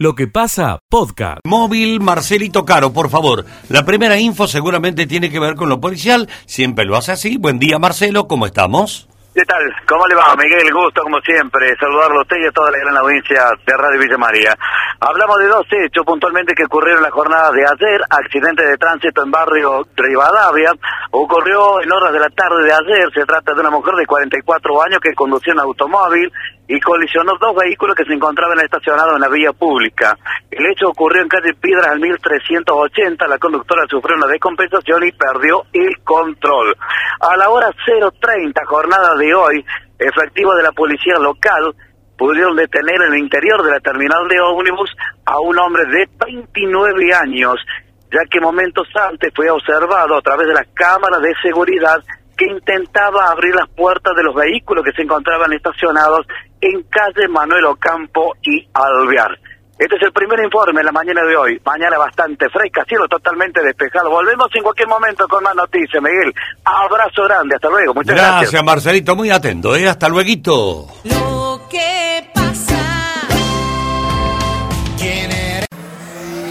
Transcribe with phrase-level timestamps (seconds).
[0.00, 1.40] Lo que pasa, podcast.
[1.42, 3.44] Móvil Marcelito Caro, por favor.
[3.68, 6.28] La primera info seguramente tiene que ver con lo policial.
[6.46, 7.36] Siempre lo hace así.
[7.36, 8.28] Buen día, Marcelo.
[8.28, 9.08] ¿Cómo estamos?
[9.34, 9.58] ¿Qué tal?
[9.88, 10.72] ¿Cómo le va, Miguel?
[10.72, 14.18] Gusto, como siempre, saludarlo a usted y a toda la gran audiencia de Radio Villa
[14.18, 14.56] María.
[15.00, 18.00] Hablamos de dos hechos puntualmente que ocurrieron en la jornada de ayer.
[18.08, 20.74] Accidente de tránsito en barrio Rivadavia.
[21.10, 23.10] Ocurrió en horas de la tarde de ayer.
[23.12, 26.30] Se trata de una mujer de 44 años que conducía un automóvil
[26.68, 30.16] y colisionó dos vehículos que se encontraban estacionados en la vía pública.
[30.50, 33.26] El hecho ocurrió en calle Piedras al 1380.
[33.26, 36.76] La conductora sufrió una descompensación y perdió el control.
[37.20, 39.64] A la hora 030, jornada de hoy,
[39.98, 41.74] efectivos de la policía local
[42.18, 44.90] pudieron detener en el interior de la terminal de ómnibus
[45.24, 47.54] a un hombre de 29 años,
[48.12, 51.96] ya que momentos antes fue observado a través de las cámaras de seguridad
[52.38, 56.24] que intentaba abrir las puertas de los vehículos que se encontraban estacionados
[56.60, 59.36] en calle Manuel Ocampo y Alvear.
[59.76, 61.60] Este es el primer informe en la mañana de hoy.
[61.64, 64.10] Mañana bastante fresca, cielo totalmente despejado.
[64.10, 66.32] Volvemos en cualquier momento con más noticias, Miguel.
[66.64, 67.94] Abrazo grande, hasta luego.
[67.94, 68.40] Muchas gracias.
[68.40, 69.14] Gracias, Marcelito.
[69.16, 69.88] Muy atento, ¿eh?
[69.88, 70.88] Hasta luego.
[71.04, 72.74] Lo que pasa.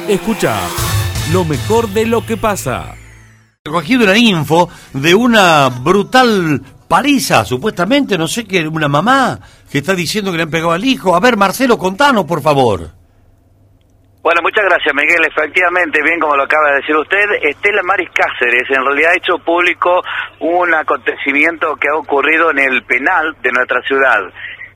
[0.07, 0.57] Escucha
[1.33, 2.95] lo mejor de lo que pasa.
[3.67, 9.93] Recogido una info de una brutal paliza, supuestamente, no sé qué, una mamá que está
[9.93, 11.15] diciendo que le han pegado al hijo.
[11.15, 12.91] A ver, Marcelo, contanos, por favor.
[14.23, 15.19] Bueno, muchas gracias, Miguel.
[15.25, 19.37] Efectivamente, bien como lo acaba de decir usted, Estela Maris Cáceres en realidad ha hecho
[19.39, 20.01] público
[20.39, 24.19] un acontecimiento que ha ocurrido en el penal de nuestra ciudad.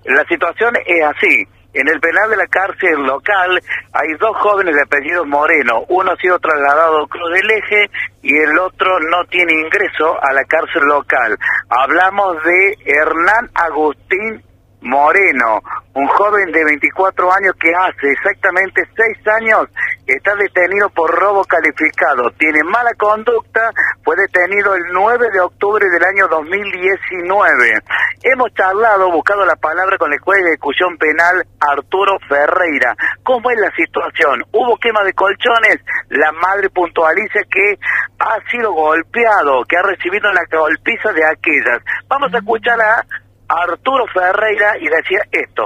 [0.03, 1.47] La situación es así.
[1.73, 3.61] En el penal de la cárcel local
[3.93, 5.85] hay dos jóvenes de apellido Moreno.
[5.87, 7.89] Uno ha sido trasladado a Cruz del Eje
[8.21, 11.37] y el otro no tiene ingreso a la cárcel local.
[11.69, 14.43] Hablamos de Hernán Agustín
[14.81, 15.61] Moreno,
[15.93, 19.67] un joven de 24 años que hace exactamente 6 años
[20.07, 22.31] está detenido por robo calificado.
[22.37, 23.71] Tiene mala conducta,
[24.03, 27.79] fue detenido el 9 de octubre del año 2019.
[28.23, 32.95] Hemos charlado, buscado la palabra con el juez de ejecución penal Arturo Ferreira.
[33.23, 34.43] ¿Cómo es la situación?
[34.51, 35.77] ¿Hubo quema de colchones?
[36.09, 37.77] La madre puntualiza que
[38.19, 41.83] ha sido golpeado, que ha recibido una golpiza de aquellas.
[42.07, 43.05] Vamos a escuchar a
[43.51, 45.63] Arturo Ferreira y decía esto.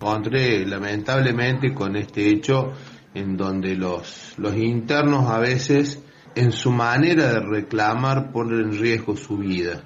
[0.00, 2.72] Encontré lamentablemente con este hecho
[3.14, 6.02] en donde los, los internos a veces
[6.34, 9.82] en su manera de reclamar ponen en riesgo su vida.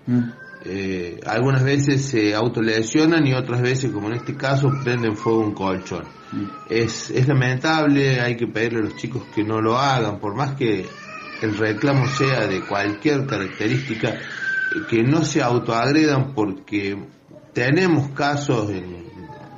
[0.64, 5.54] Eh, algunas veces se autolesionan y otras veces, como en este caso, prenden fuego un
[5.54, 6.04] colchón.
[6.68, 10.54] Es, es lamentable, hay que pedirle a los chicos que no lo hagan, por más
[10.56, 10.86] que
[11.40, 14.18] el reclamo sea de cualquier característica, eh,
[14.88, 16.98] que no se autoagredan porque
[17.52, 19.08] tenemos casos en,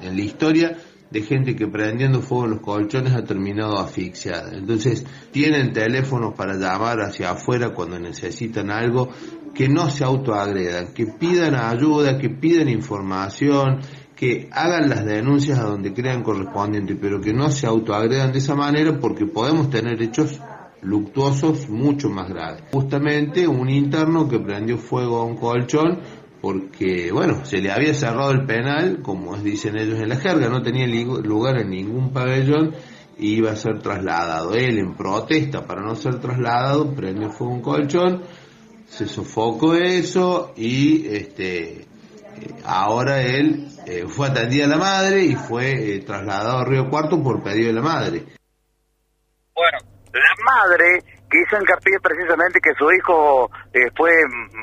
[0.02, 0.78] la historia
[1.10, 4.50] de gente que prendiendo fuego en los colchones ha terminado asfixiada.
[4.52, 9.10] Entonces, tienen teléfonos para llamar hacia afuera cuando necesitan algo,
[9.54, 13.80] que no se autoagredan, que pidan ayuda, que pidan información,
[14.16, 18.54] que hagan las denuncias a donde crean correspondiente, pero que no se autoagredan de esa
[18.54, 20.40] manera porque podemos tener hechos
[20.82, 22.62] luctuosos mucho más graves.
[22.72, 26.00] Justamente un interno que prendió fuego a un colchón
[26.42, 30.60] porque, bueno, se le había cerrado el penal, como dicen ellos en la jerga, no
[30.60, 32.74] tenía lugar en ningún pabellón
[33.16, 34.52] y iba a ser trasladado.
[34.54, 38.24] Él, en protesta para no ser trasladado, prendió fuego un colchón,
[38.88, 41.86] se sofocó eso y este
[42.64, 47.22] ahora él eh, fue atendida a la madre y fue eh, trasladado a Río Cuarto
[47.22, 48.24] por pedido de la madre.
[49.54, 49.78] Bueno,
[50.12, 51.04] la madre
[51.38, 54.12] hizo hincapié precisamente que su hijo eh, fue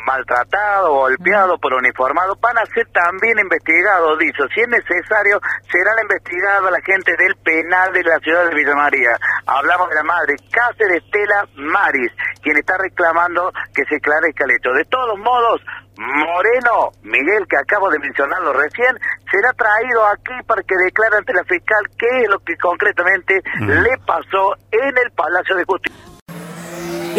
[0.06, 4.44] maltratado, golpeado por uniformado, van a ser también investigados, dice.
[4.54, 5.40] Si es necesario,
[5.72, 9.18] serán investigados la gente del penal de la ciudad de Villa María.
[9.46, 14.72] Hablamos de la madre, Cáceres Estela Maris, quien está reclamando que se esclarezca el hecho.
[14.74, 15.62] De todos modos,
[15.98, 18.96] Moreno, Miguel, que acabo de mencionarlo recién,
[19.30, 23.98] será traído aquí para que declare ante la fiscal qué es lo que concretamente le
[24.06, 26.09] pasó en el Palacio de Justicia.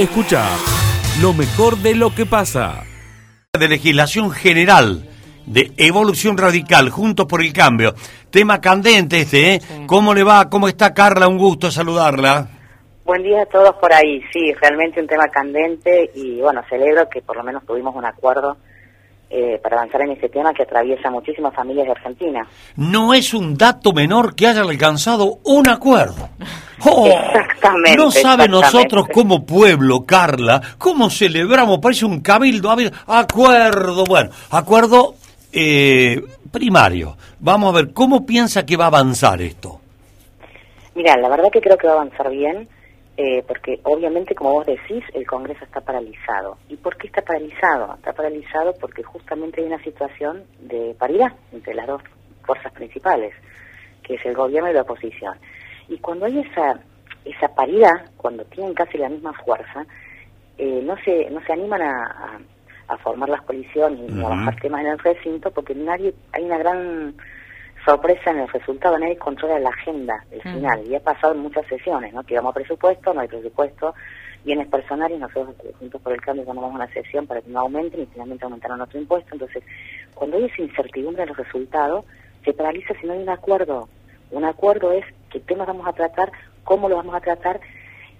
[0.01, 0.49] Escucha
[1.21, 2.85] lo mejor de lo que pasa.
[3.53, 5.07] De legislación general,
[5.45, 7.95] de evolución radical, juntos por el cambio.
[8.31, 9.61] Tema candente este, ¿eh?
[9.87, 10.49] ¿Cómo le va?
[10.49, 11.29] ¿Cómo está Carla?
[11.29, 12.49] Un gusto saludarla.
[13.05, 14.23] Buen día a todos por ahí.
[14.33, 18.57] Sí, realmente un tema candente y bueno, celebro que por lo menos tuvimos un acuerdo
[19.31, 22.47] eh, para avanzar en ese tema que atraviesa muchísimas familias de Argentina.
[22.77, 26.29] No es un dato menor que hayan alcanzado un acuerdo.
[26.83, 28.49] Oh, Exactamente, No sabe exactamente.
[28.49, 32.75] nosotros como pueblo, Carla, cómo celebramos, parece un cabildo.
[33.07, 35.15] Acuerdo, bueno, acuerdo
[35.53, 37.19] eh, primario.
[37.39, 39.79] Vamos a ver, ¿cómo piensa que va a avanzar esto?
[40.95, 42.67] Mira, la verdad que creo que va a avanzar bien,
[43.23, 46.57] eh, porque obviamente, como vos decís, el Congreso está paralizado.
[46.71, 47.95] ¿Y por qué está paralizado?
[47.97, 52.03] Está paralizado porque justamente hay una situación de paridad entre las dos
[52.45, 53.35] fuerzas principales,
[54.03, 55.35] que es el gobierno y la oposición.
[55.89, 56.81] Y cuando hay esa,
[57.27, 59.85] esa paridad, cuando tienen casi la misma fuerza,
[60.57, 62.41] eh, no, se, no se animan a, a-
[62.95, 64.37] a formar las coaliciones ni a Ujú.
[64.37, 67.15] bajar temas en el recinto, porque nadie, hay una gran
[67.85, 70.51] sorpresa en el resultado, nadie controla la agenda del Ujú.
[70.51, 70.87] final.
[70.87, 72.23] Y ha pasado en muchas sesiones, ¿no?
[72.23, 73.95] Que vamos a presupuesto, no hay presupuesto,
[74.45, 78.07] bienes personales, nosotros juntos por el cambio a una sesión para que no aumenten y
[78.07, 79.31] finalmente aumentaron otro impuesto.
[79.33, 79.63] Entonces,
[80.15, 82.05] cuando hay esa incertidumbre en los resultados,
[82.45, 83.89] se paraliza si no hay un acuerdo.
[84.31, 86.33] Un acuerdo es qué temas vamos a tratar,
[86.65, 87.61] cómo lo vamos a tratar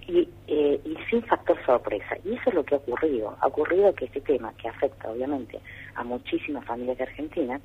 [0.07, 2.17] y, eh, y sin factor sorpresa.
[2.23, 3.35] Y eso es lo que ha ocurrido.
[3.39, 5.59] Ha ocurrido que este tema, que afecta obviamente
[5.95, 7.59] a muchísimas familias de Argentina,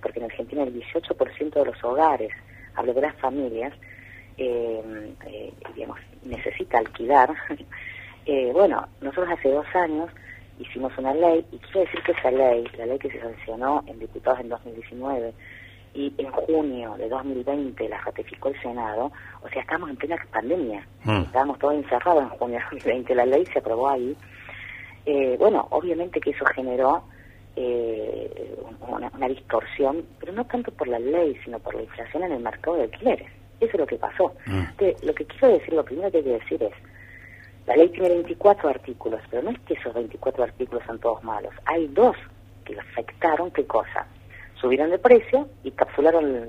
[0.00, 2.30] porque en Argentina el 18% de los hogares,
[2.74, 3.72] hablo de las familias,
[4.36, 7.30] eh, eh, digamos, necesita alquilar.
[8.26, 10.10] Eh, bueno, nosotros hace dos años
[10.58, 13.98] hicimos una ley, y quiero decir que esa ley, la ley que se sancionó en
[13.98, 15.32] diputados en 2019,
[15.94, 19.10] y en junio de 2020 la ratificó el Senado,
[19.42, 21.22] o sea, estamos en plena pandemia, Mm.
[21.22, 24.14] estábamos todos encerrados en junio de 2020, la ley se aprobó ahí.
[25.06, 27.02] Eh, bueno, obviamente que eso generó
[27.62, 28.56] eh,
[28.88, 32.40] una, una distorsión, pero no tanto por la ley, sino por la inflación en el
[32.40, 33.28] mercado de alquileres.
[33.60, 34.34] Eso es lo que pasó.
[34.46, 34.60] Mm.
[34.70, 36.72] Entonces, lo que quiero decir, lo primero que hay que decir es,
[37.66, 41.52] la ley tiene 24 artículos, pero no es que esos 24 artículos son todos malos.
[41.66, 42.16] Hay dos
[42.64, 44.06] que afectaron, ¿qué cosa?
[44.54, 46.48] Subieron de precio y capsularon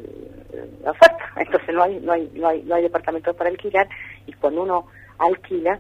[0.83, 1.31] la oferta.
[1.35, 3.87] Entonces no hay, no hay, no hay, no hay departamentos para alquilar
[4.25, 4.87] y cuando uno
[5.17, 5.79] alquila,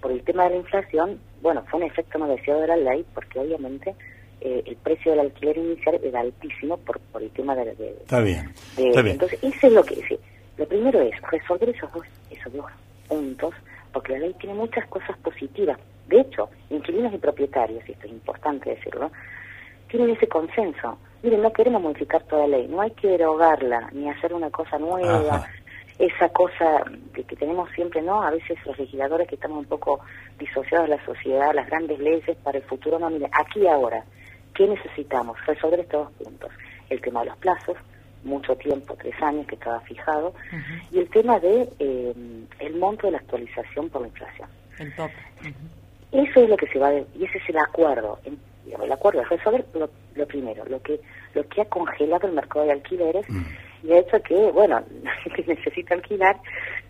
[0.00, 3.04] por el tema de la inflación, bueno, fue un efecto no deseado de la ley
[3.12, 3.94] porque obviamente
[4.40, 8.20] eh, el precio del alquiler inicial era altísimo por, por el tema de, de- Está
[8.20, 8.52] bien.
[8.76, 9.14] de- Está bien.
[9.14, 10.18] Entonces, eso es lo que sí.
[10.56, 12.66] Lo primero es resolver esos dos, esos dos
[13.08, 13.54] puntos,
[13.92, 15.78] porque la ley tiene muchas cosas positivas.
[16.08, 19.10] De hecho, inquilinos y propietarios, y esto es importante decirlo,
[19.88, 20.98] tienen ese consenso.
[21.22, 24.78] Miren, no queremos modificar toda la ley, no hay que derogarla, ni hacer una cosa
[24.78, 25.50] nueva, Ajá.
[25.98, 26.82] esa cosa
[27.12, 28.22] que, que tenemos siempre, ¿no?
[28.22, 30.00] A veces los legisladores que estamos un poco
[30.38, 34.02] disociados de la sociedad, las grandes leyes para el futuro, no, miren, aquí ahora,
[34.54, 35.36] ¿qué necesitamos?
[35.46, 36.50] Resolver estos dos puntos.
[36.88, 37.76] El tema de los plazos,
[38.24, 40.34] mucho tiempo, tres años que estaba fijado,
[40.92, 42.14] y el tema de eh,
[42.58, 44.48] el monto de la actualización por la inflación.
[44.78, 45.10] El top.
[46.12, 48.18] Eso es lo que se va a, y ese es el acuerdo.
[48.24, 51.00] En- digamos, el acuerdo es resolver lo, lo primero, lo que
[51.34, 53.24] lo que ha congelado el mercado de alquileres
[53.82, 56.36] y ha hecho que, bueno, la gente necesita alquilar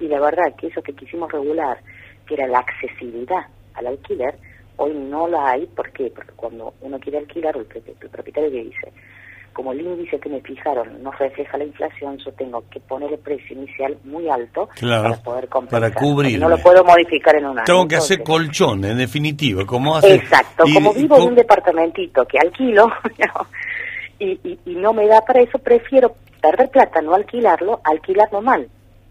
[0.01, 1.79] y la verdad que eso que quisimos regular,
[2.27, 4.35] que era la accesibilidad al alquiler,
[4.81, 5.67] hoy no la hay.
[5.67, 6.11] ¿Por qué?
[6.15, 8.93] Porque cuando uno quiere alquilar, el, propi- el propietario le dice,
[9.53, 13.19] como el índice que me fijaron no refleja la inflación, yo tengo que poner el
[13.19, 15.81] precio inicial muy alto Claro, para poder compensar.
[15.81, 16.39] para cubrirme.
[16.39, 17.67] No lo puedo modificar en un año.
[17.67, 19.67] Tengo que hacer colchón, en definitiva.
[19.67, 22.87] Como hace, Exacto, y- como y vivo en un departamentito que alquilo
[23.19, 23.47] ¿no?
[24.19, 28.67] y, y, y no me da para eso, prefiero perder plata, no alquilarlo, alquilarlo mal,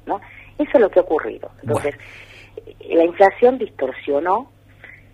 [0.08, 0.20] ¿no?
[0.58, 1.52] Eso es lo que ha ocurrido.
[1.62, 1.96] Entonces,
[2.80, 4.50] eh, la inflación distorsionó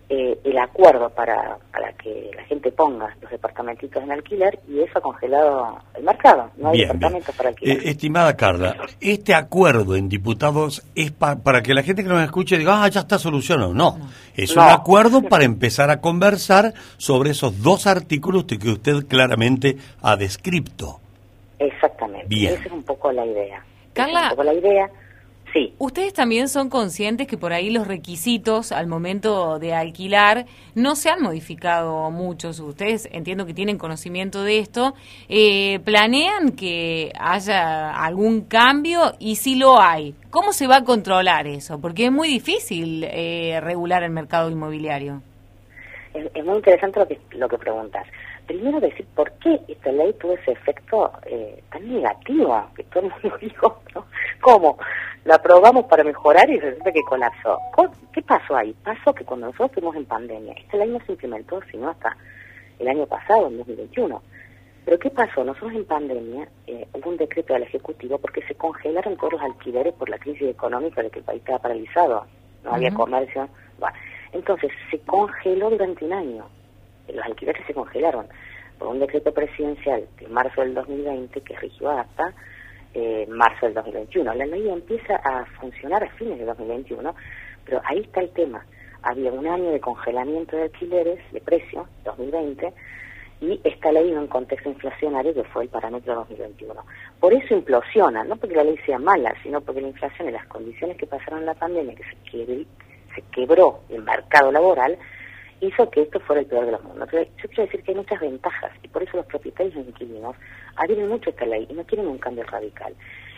[0.08, 4.98] eh, el acuerdo para, para que la gente ponga los departamentitos en alquiler y eso
[4.98, 6.48] ha congelado el mercado.
[6.56, 7.36] No hay Bien, departamentos bien.
[7.36, 7.76] para alquilar.
[7.78, 12.22] Eh, estimada Carla, este acuerdo en diputados es pa- para que la gente que nos
[12.22, 13.74] escuche diga, ah, ya está solucionado.
[13.74, 13.98] No,
[14.36, 20.14] es un acuerdo para empezar a conversar sobre esos dos artículos que usted claramente ha
[20.16, 21.00] descrito.
[21.58, 22.26] Exactamente.
[22.28, 22.54] Bien.
[22.54, 23.64] Esa es un poco la idea.
[23.92, 24.18] Carla.
[24.20, 24.90] Es un poco la idea.
[25.52, 25.74] Sí.
[25.78, 31.08] ¿Ustedes también son conscientes que por ahí los requisitos al momento de alquilar no se
[31.08, 32.60] han modificado muchos?
[32.60, 34.94] Ustedes entiendo que tienen conocimiento de esto.
[35.28, 39.12] Eh, ¿Planean que haya algún cambio?
[39.18, 41.80] Y si lo hay, ¿cómo se va a controlar eso?
[41.80, 45.22] Porque es muy difícil eh, regular el mercado inmobiliario.
[46.12, 48.06] Es, es muy interesante lo que, lo que preguntas.
[48.46, 53.10] Primero decir por qué esta ley tuvo ese efecto eh, tan negativo, que todo el
[53.10, 54.06] mundo dijo, ¿no?
[54.40, 54.78] ¿Cómo?
[55.26, 57.58] La aprobamos para mejorar y resulta que colapsó.
[57.74, 58.74] Co- ¿Qué pasó ahí?
[58.84, 62.16] Pasó que cuando nosotros estuvimos en pandemia, esta ley no se implementó sino hasta
[62.78, 64.22] el año pasado, en 2021.
[64.84, 65.42] Pero ¿qué pasó?
[65.42, 69.92] Nosotros en pandemia eh, hubo un decreto del Ejecutivo porque se congelaron todos los alquileres
[69.94, 72.24] por la crisis económica de que el país estaba paralizado.
[72.64, 73.48] No había comercio.
[73.80, 73.96] Bueno,
[74.32, 76.46] entonces se congeló durante un año.
[77.12, 78.26] Los alquileres se congelaron
[78.78, 82.32] por un decreto presidencial de marzo del 2020 que rigió hasta
[82.94, 84.34] eh, marzo del 2021.
[84.34, 87.14] La ley empieza a funcionar a fines de 2021,
[87.64, 88.64] pero ahí está el tema.
[89.02, 92.72] Había un año de congelamiento de alquileres de precio, 2020,
[93.40, 96.74] y esta ley en un contexto inflacionario que fue el parámetro 2021.
[97.20, 100.46] Por eso implosiona, no porque la ley sea mala, sino porque la inflación y las
[100.46, 102.64] condiciones que pasaron en la pandemia, que se, quebró,
[103.14, 104.98] se quebró el mercado laboral,
[105.60, 107.08] hizo que esto fuera el peor de los mundos.
[107.12, 110.36] Yo quiero decir que hay muchas ventajas y por eso los propietarios y inquilinos
[110.76, 112.94] adhieren mucho a esta ley y no quieren un cambio radical.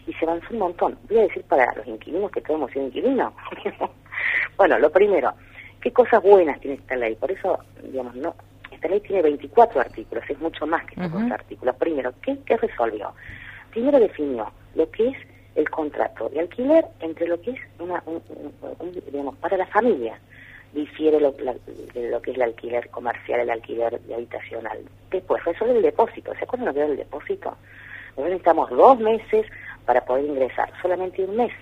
[0.06, 0.98] Y se avanzó un montón.
[1.08, 3.32] Voy a decir para los inquilinos que todos hemos sido inquilinos.
[4.56, 5.34] bueno, lo primero,
[5.80, 7.14] ¿qué cosas buenas tiene esta ley?
[7.16, 8.34] Por eso, digamos, no
[8.70, 11.74] esta ley tiene 24 artículos, es mucho más que estos artículos.
[11.76, 13.12] Primero, ¿qué, ¿qué resolvió?
[13.70, 15.16] Primero definió lo que es
[15.56, 18.22] el contrato de alquiler entre lo que es una, un,
[19.10, 20.18] digamos, para la familia
[20.72, 24.78] difiere lo, de lo que es el alquiler comercial, el alquiler habitacional.
[25.10, 26.34] Después resuelve el depósito.
[26.34, 27.56] ¿Se acuerdan lo que era el depósito?
[28.10, 29.46] Nosotros necesitamos dos meses
[29.84, 31.52] para poder ingresar, solamente un mes.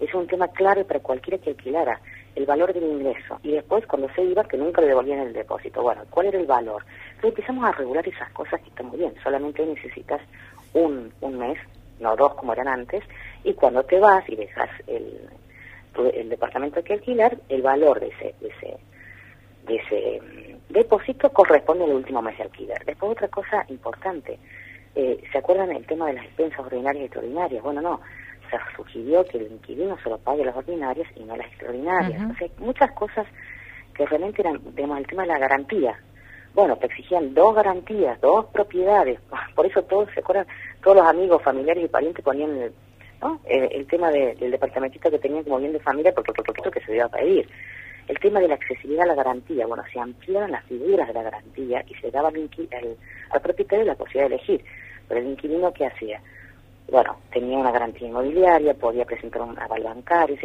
[0.00, 2.00] Es un tema clave para cualquiera que alquilara
[2.34, 5.82] el valor del ingreso y después cuando se iba que nunca le devolvían el depósito.
[5.82, 6.84] Bueno, ¿cuál era el valor?
[7.14, 9.14] Entonces empezamos a regular esas cosas que están muy bien.
[9.22, 10.20] Solamente necesitas
[10.72, 11.58] un, un mes,
[12.00, 13.04] no dos como eran antes,
[13.44, 15.28] y cuando te vas y dejas el,
[15.96, 18.76] el departamento que alquilar, el valor de ese, de ese,
[19.66, 22.84] de ese mm, depósito corresponde al último mes de alquiler.
[22.84, 24.38] Después otra cosa importante,
[24.94, 27.62] eh, ¿se acuerdan el tema de las expensas ordinarias y extraordinarias?
[27.62, 28.00] Bueno, no,
[28.50, 32.22] se sugirió que el inquilino solo pague las ordinarias y no las extraordinarias.
[32.30, 33.26] O sea, muchas cosas
[33.94, 35.98] que realmente eran, digamos, el tema de la garantía.
[36.54, 39.20] Bueno, te exigían dos garantías, dos propiedades.
[39.54, 40.46] Por eso todos, ¿se acuerdan?
[40.82, 42.72] Todos los amigos, familiares y parientes ponían
[43.24, 43.40] ¿no?
[43.46, 47.06] el, tema del departamentito que tenían como bien de familia porque otro que se iba
[47.06, 47.48] a pedir.
[48.06, 51.22] El tema de la accesibilidad a la garantía, bueno, se ampliaron las figuras de la
[51.22, 52.96] garantía y se daba al,
[53.30, 54.64] al propietario la posibilidad de elegir.
[55.08, 56.20] Pero el inquilino, ¿qué hacía?
[56.90, 60.36] bueno, tenía una garantía inmobiliaria, podía presentar un aval bancario.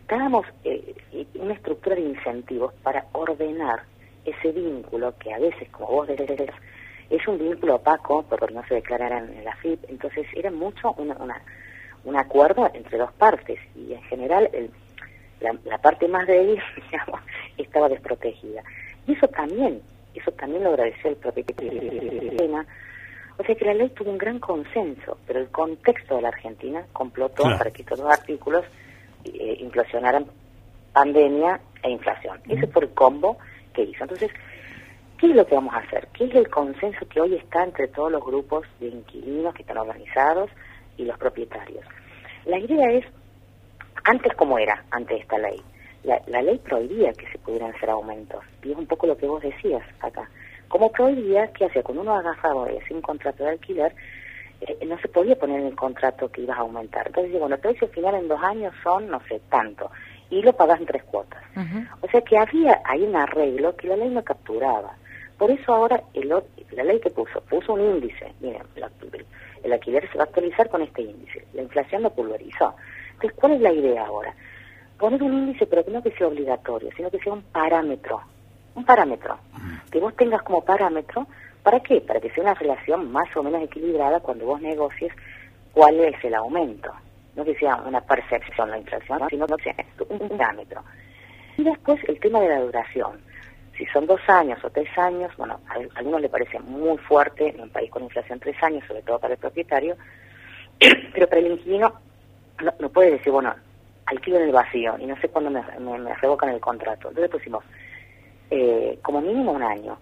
[0.00, 0.94] Estábamos eh,
[1.34, 3.82] una estructura de incentivos para ordenar
[4.24, 6.50] ese vínculo que a veces, como vos decís,
[7.10, 11.42] es un vínculo opaco porque no se declarara en la FIP, entonces era mucho una,
[12.04, 14.70] un acuerdo entre dos partes y en general el,
[15.40, 17.20] la, parte más débil, digamos,
[17.56, 18.62] estaba desprotegida.
[19.06, 19.80] Y eso también,
[20.14, 22.66] eso también lo agradeció el propio tema
[23.36, 26.86] o sea que la ley tuvo un gran consenso, pero el contexto de la Argentina
[26.92, 28.64] complotó para que estos dos artículos
[29.24, 30.26] eh, inflacionaran
[30.92, 32.40] pandemia e inflación.
[32.48, 33.38] Ese fue el combo
[33.72, 34.04] que hizo.
[34.04, 34.30] Entonces,
[35.18, 36.06] ¿qué es lo que vamos a hacer?
[36.12, 39.78] ¿Qué es el consenso que hoy está entre todos los grupos de inquilinos que están
[39.78, 40.48] organizados
[40.96, 41.84] y los propietarios?
[42.46, 43.04] La idea es,
[44.04, 45.60] antes como era, ante esta ley,
[46.02, 48.44] la, la ley prohibía que se pudieran hacer aumentos.
[48.62, 50.28] Y es un poco lo que vos decías acá
[50.74, 53.94] como prohibía que hacía cuando uno agarraba ese un contrato de alquiler,
[54.60, 57.06] eh, no se podía poner en el contrato que ibas a aumentar.
[57.06, 59.88] Entonces, bueno, el precio final en dos años son, no sé, tanto,
[60.30, 61.40] y lo pagas en tres cuotas.
[62.00, 64.96] O sea que había ahí un arreglo que la ley no capturaba.
[65.38, 66.28] Por eso ahora el,
[66.72, 68.32] la ley que puso, puso un índice.
[68.40, 68.62] Miren,
[69.64, 71.44] el alquiler se va a actualizar con este índice.
[71.54, 72.74] La inflación lo pulverizó.
[73.14, 74.34] Entonces, ¿cuál es la idea ahora?
[74.98, 78.20] Poner un índice, pero que no que sea obligatorio, sino que sea un parámetro
[78.74, 79.38] un parámetro,
[79.90, 81.26] que vos tengas como parámetro,
[81.62, 82.00] ¿para qué?
[82.00, 85.12] Para que sea una relación más o menos equilibrada cuando vos negocies
[85.72, 86.92] cuál es el aumento.
[87.36, 89.74] No que sea una percepción la inflación, sino que sea
[90.08, 90.82] un parámetro.
[91.56, 93.20] Y después el tema de la duración.
[93.76, 97.60] Si son dos años o tres años, bueno, a, algunos le parece muy fuerte en
[97.60, 99.96] un país con inflación tres años, sobre todo para el propietario,
[101.12, 101.92] pero para el inquilino
[102.78, 103.54] no, puede decir, bueno,
[104.06, 107.08] alquilo en el vacío y no sé cuándo me, revocan el contrato.
[107.08, 107.64] Entonces pusimos
[108.50, 109.98] eh, como mínimo un año.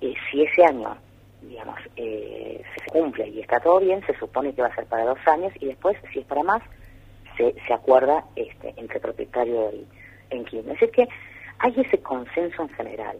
[0.00, 0.96] y si ese año,
[1.42, 5.04] digamos, eh, se cumple y está todo bien, se supone que va a ser para
[5.04, 6.62] dos años y después, si es para más,
[7.36, 9.86] se, se acuerda este, entre propietario y
[10.36, 10.72] inquilino.
[10.72, 11.08] Es decir, que
[11.58, 13.18] hay ese consenso en general.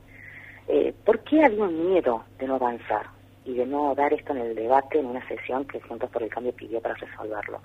[0.68, 3.06] Eh, ¿Por qué había un miedo de no avanzar
[3.44, 6.30] y de no dar esto en el debate en una sesión que Juntos por el
[6.30, 7.60] Cambio pidió para resolverlo?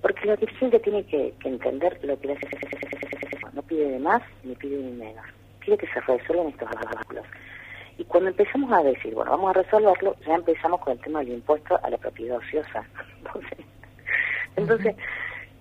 [0.00, 2.36] Porque la dirigente tiene que, entender lo que
[3.52, 5.24] no pide de más ni pide de menos
[5.76, 7.26] que se resuelvan estos vínculos.
[7.98, 11.30] Y cuando empezamos a decir, bueno, vamos a resolverlo, ya empezamos con el tema del
[11.30, 12.86] impuesto a la propiedad ociosa.
[13.18, 13.58] Entonces,
[14.56, 14.96] entonces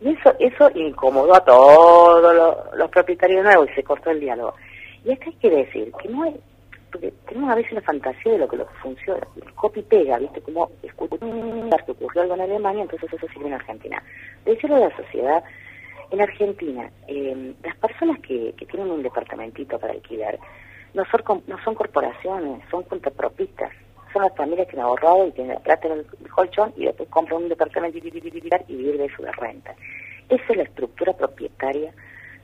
[0.02, 4.54] y eso eso incomodó a todos los, propietarios nuevos y se cortó el diálogo.
[5.04, 6.36] Y acá hay que decir que no hay,
[6.92, 9.26] porque tenemos a veces la fantasía de lo que lo funciona,
[9.56, 10.42] copy pega, ¿viste?
[10.42, 10.92] Como que
[11.92, 14.02] ocurrió algo en Alemania, entonces eso sirve en Argentina.
[14.46, 15.44] Decirlo de la sociedad
[16.12, 20.40] en Argentina, eh, las personas que, que tienen un departamentito para alquilar
[20.94, 23.72] no son, no son corporaciones, son cuentapropistas
[24.18, 27.44] son las familias que han ahorrado y tienen plata en el colchón y después compran
[27.44, 29.76] un departamento y, vivir de eso de renta.
[30.28, 31.94] Esa es la estructura propietaria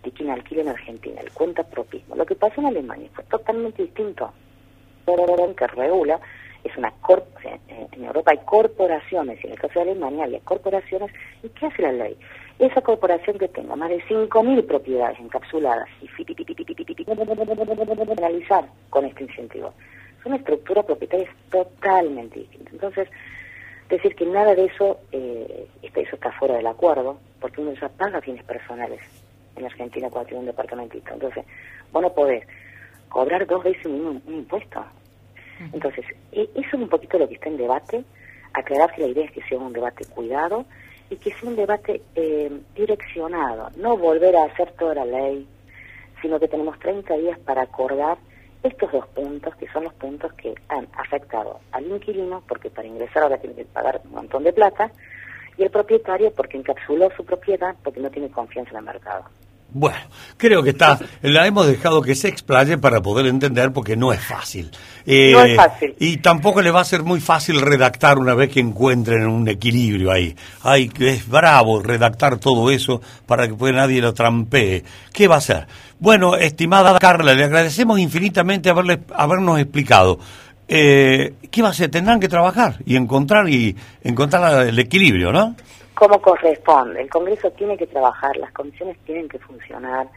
[0.03, 2.15] de quien alquila en Argentina, el cuenta propismo.
[2.15, 4.31] Lo que pasó en Alemania fue totalmente distinto.
[5.07, 6.19] El que regula
[6.63, 6.93] es una
[7.91, 11.11] en Europa hay corporaciones, y en el caso de Alemania había corporaciones,
[11.41, 12.15] ¿y qué hace la ley?
[12.59, 16.07] Esa corporación que tenga más de 5.000 propiedades encapsuladas y
[18.17, 19.73] analizar con este incentivo.
[20.23, 22.71] Es una estructura propietaria totalmente distinta.
[22.71, 23.09] Entonces,
[23.89, 27.89] decir que nada de eso, eh, está, eso está fuera del acuerdo, porque uno ya
[27.89, 29.01] paga fines personales
[29.57, 31.13] en Argentina cuando tiene un departamentito.
[31.13, 31.43] Entonces,
[31.91, 32.47] vos no podés
[33.09, 34.81] cobrar dos veces un, un impuesto.
[35.73, 38.03] Entonces, e- eso es un poquito lo que está en debate,
[38.53, 40.65] aclarar que la idea es que sea un debate cuidado
[41.09, 45.45] y que sea un debate eh, direccionado, no volver a hacer toda la ley,
[46.21, 48.17] sino que tenemos 30 días para acordar
[48.63, 53.23] estos dos puntos, que son los puntos que han afectado al inquilino, porque para ingresar
[53.23, 54.91] ahora tiene que pagar un montón de plata,
[55.57, 59.25] y el propietario porque encapsuló su propiedad porque no tiene confianza en el mercado.
[59.75, 59.97] Bueno,
[60.37, 64.21] creo que está, la hemos dejado que se explaye para poder entender porque no es
[64.23, 64.69] fácil.
[65.05, 65.95] Eh, No es fácil.
[65.99, 70.11] Y tampoco le va a ser muy fácil redactar una vez que encuentren un equilibrio
[70.11, 70.35] ahí.
[70.61, 74.83] Ay, que es bravo redactar todo eso para que pues nadie lo trampee.
[75.11, 75.67] ¿Qué va a hacer?
[75.99, 80.19] Bueno, estimada Carla, le agradecemos infinitamente haberle, habernos explicado.
[80.67, 81.89] Eh, ¿Qué va a hacer?
[81.89, 85.55] Tendrán que trabajar y encontrar y encontrar el equilibrio, ¿no?
[85.93, 87.01] Como corresponde.
[87.01, 90.07] El Congreso tiene que trabajar, las comisiones tienen que funcionar,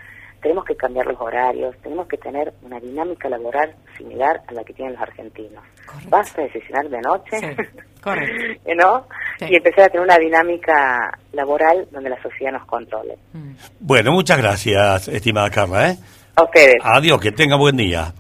[0.42, 4.72] tenemos que cambiar los horarios, tenemos que tener una dinámica laboral similar a la que
[4.72, 5.64] tienen los argentinos.
[5.84, 6.10] Correcto.
[6.10, 8.70] Basta de sesionar de noche, Sí, correcto.
[8.76, 9.06] ¿no?
[9.38, 9.46] Sí.
[9.50, 13.16] Y empezar a tener una dinámica laboral donde la sociedad nos controle.
[13.32, 13.52] Mm.
[13.80, 15.90] Bueno, muchas gracias, estimada Carla.
[15.90, 15.96] ¿eh?
[16.36, 16.76] A ustedes.
[16.82, 18.12] Adiós, que tenga buen día.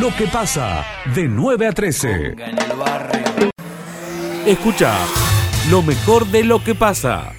[0.00, 0.84] Lo que pasa
[1.14, 2.34] de 9 a 13.
[4.46, 4.92] Escucha
[5.70, 7.32] lo mejor de lo que pasa.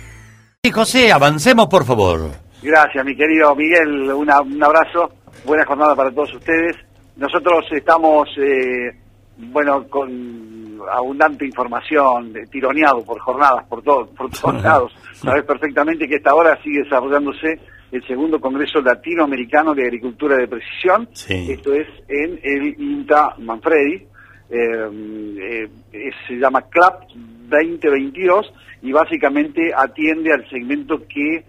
[0.63, 2.31] Sí, José, avancemos, por favor.
[2.61, 4.11] Gracias, mi querido Miguel.
[4.11, 5.11] Una- un abrazo.
[5.45, 6.75] Buena jornada para todos ustedes.
[7.15, 8.91] Nosotros estamos, eh,
[9.37, 14.93] bueno, con abundante información, eh, tironeado por jornadas, por, todo, por todos lados.
[15.13, 17.59] Sabes perfectamente que esta hora sigue desarrollándose
[17.91, 21.07] el segundo Congreso Latinoamericano de Agricultura de Precisión.
[21.13, 21.51] Sí.
[21.51, 24.05] Esto es en el INTA Manfredi.
[24.49, 27.03] Eh, eh, se llama CLAP
[27.49, 31.43] 2022 y básicamente atiende al segmento que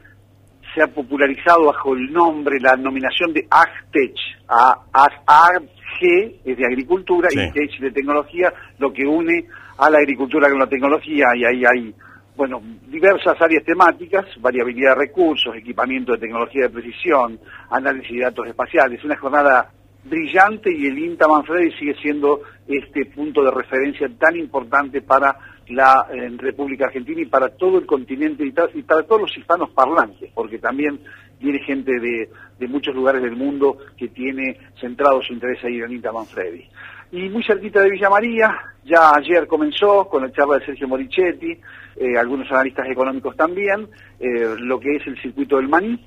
[0.74, 4.14] se ha popularizado bajo el nombre, la nominación de AgTech.
[4.48, 6.02] A, A- AG
[6.44, 7.38] es de agricultura Sí.
[7.40, 9.46] y Tech de tecnología, lo que une
[9.78, 11.94] a la agricultura con la tecnología y ahí hay,
[12.37, 17.38] bueno, diversas áreas temáticas, variabilidad de recursos, equipamiento de tecnología de precisión,
[17.70, 19.70] análisis de datos espaciales, una jornada
[20.04, 25.37] brillante y el INTA Manfredi sigue siendo este punto de referencia tan importante para
[25.70, 26.07] la
[26.38, 31.00] República Argentina y para todo el continente y, para todos los hispanos parlantes, porque también
[31.40, 32.28] viene gente de,
[32.68, 36.68] muchos lugares del mundo que tiene centrado su interés ahí en el INTA Manfredi.
[37.12, 38.54] Y muy cerquita de Villa María,
[38.85, 41.59] ya ayer comenzó con la charla de Sergio Morichetti,
[41.96, 43.88] eh, algunos analistas económicos también,
[44.20, 45.98] eh, lo que es el circuito del maní,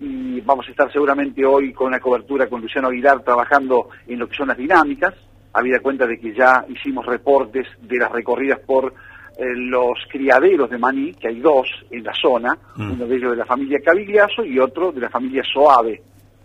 [0.00, 4.28] y vamos a estar seguramente hoy con una cobertura con Luciano Aguilar trabajando en lo
[4.28, 5.14] que son las dinámicas,
[5.56, 8.92] habida cuenta de que ya hicimos reportes de las recorridas por
[9.38, 12.92] eh, los criaderos de maní, que hay dos en la zona, Mm.
[12.92, 16.00] uno de ellos de la familia Cavigliaso y otro de la familia Soave.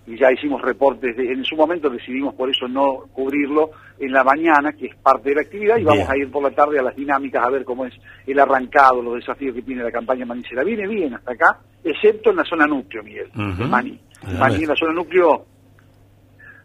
[0.08, 3.70] Y ya hicimos reportes, de- en su momento decidimos por eso no cubrirlo
[4.00, 6.12] en la mañana, que es parte de la actividad, y vamos Bien.
[6.12, 7.94] a ir por la tarde a las dinámicas a ver cómo es
[8.28, 10.64] el arrancado, los desafíos que tiene la campaña manicera.
[10.64, 14.00] Viene bien hasta acá, excepto en la zona núcleo, Miguel, el maní.
[14.40, 15.46] Maní en la zona núcleo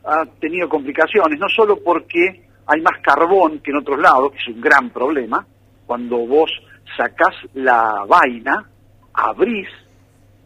[0.07, 4.49] ha tenido complicaciones, no solo porque hay más carbón que en otros lados, que es
[4.49, 5.47] un gran problema,
[5.87, 6.51] cuando vos
[6.97, 8.69] sacás la vaina,
[9.13, 9.69] abrís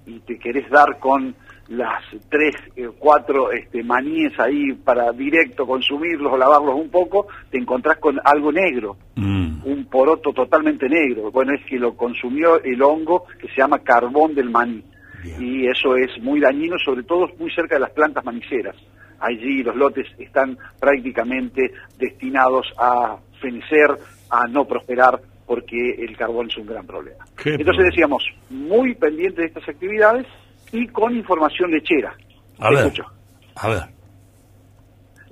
[0.07, 1.35] y te querés dar con
[1.69, 7.59] las tres, eh, cuatro este, maníes ahí para directo consumirlos o lavarlos un poco, te
[7.59, 9.63] encontrás con algo negro, Mm.
[9.67, 11.31] un poroto totalmente negro.
[11.31, 14.83] Bueno, es que lo consumió el hongo que se llama carbón del maní.
[15.23, 15.43] Bien.
[15.43, 18.75] Y eso es muy dañino, sobre todo muy cerca de las plantas maniceras.
[19.21, 23.91] Allí los lotes están prácticamente destinados a fenecer,
[24.31, 27.25] a no prosperar, porque el carbón es un gran problema.
[27.37, 30.27] Qué Entonces decíamos, muy pendiente de estas actividades
[30.73, 32.15] y con información lechera.
[32.59, 32.85] A Te ver.
[32.87, 33.05] escucho.
[33.57, 33.83] A ver.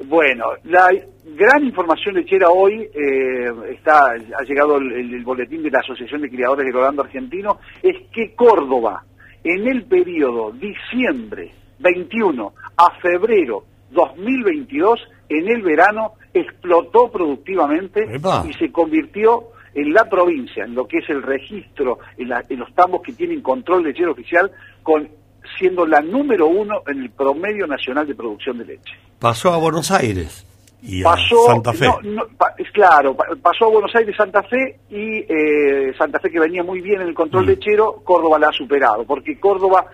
[0.07, 0.89] Bueno, la
[1.25, 6.31] gran información lechera hoy eh, está ha llegado el, el boletín de la Asociación de
[6.31, 9.03] Criadores de Colorando Argentino es que Córdoba
[9.43, 18.45] en el periodo diciembre 21 a febrero 2022 en el verano explotó productivamente Epa.
[18.49, 22.59] y se convirtió en la provincia, en lo que es el registro, en, la- en
[22.59, 24.51] los tambos que tienen control lechero oficial,
[24.83, 25.09] con
[25.59, 28.95] siendo la número uno en el promedio nacional de producción de leche.
[29.19, 30.45] Pasó a Buenos Aires
[30.83, 31.87] y a Pasó, Santa Fe.
[31.87, 36.19] no, no, pa- es claro, pa- pasó a Buenos Aires, Santa Fe y eh, Santa
[36.21, 37.49] Fe que venía muy bien en el control Mm.
[37.49, 39.87] lechero, Córdoba la ha superado, porque Córdoba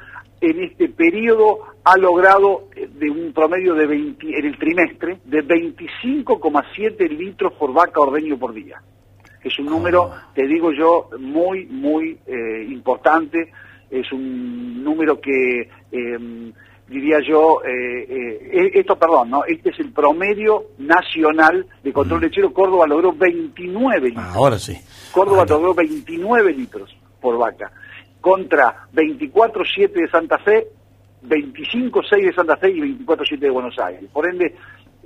[0.50, 5.44] en este periodo ha logrado eh, de un promedio de 20, en el trimestre de
[5.44, 8.80] 25,7 litros por vaca ordeño por día.
[9.42, 13.52] Es un número, te digo yo, muy, muy eh, importante.
[13.90, 16.52] Es un número que, eh,
[16.88, 19.44] diría yo, eh, eh, esto, perdón, ¿no?
[19.44, 22.52] Este es el promedio nacional de control lechero.
[22.52, 24.24] Córdoba logró 29 litros.
[24.26, 24.76] Ah, ahora sí.
[25.12, 25.54] Córdoba Ahora.
[25.54, 27.72] logró 29 litros por vaca,
[28.24, 30.68] contra 24,7 de Santa Fe,
[31.24, 34.08] 25,6 de Santa Fe y 24,7 de Buenos Aires.
[34.10, 34.54] Por ende,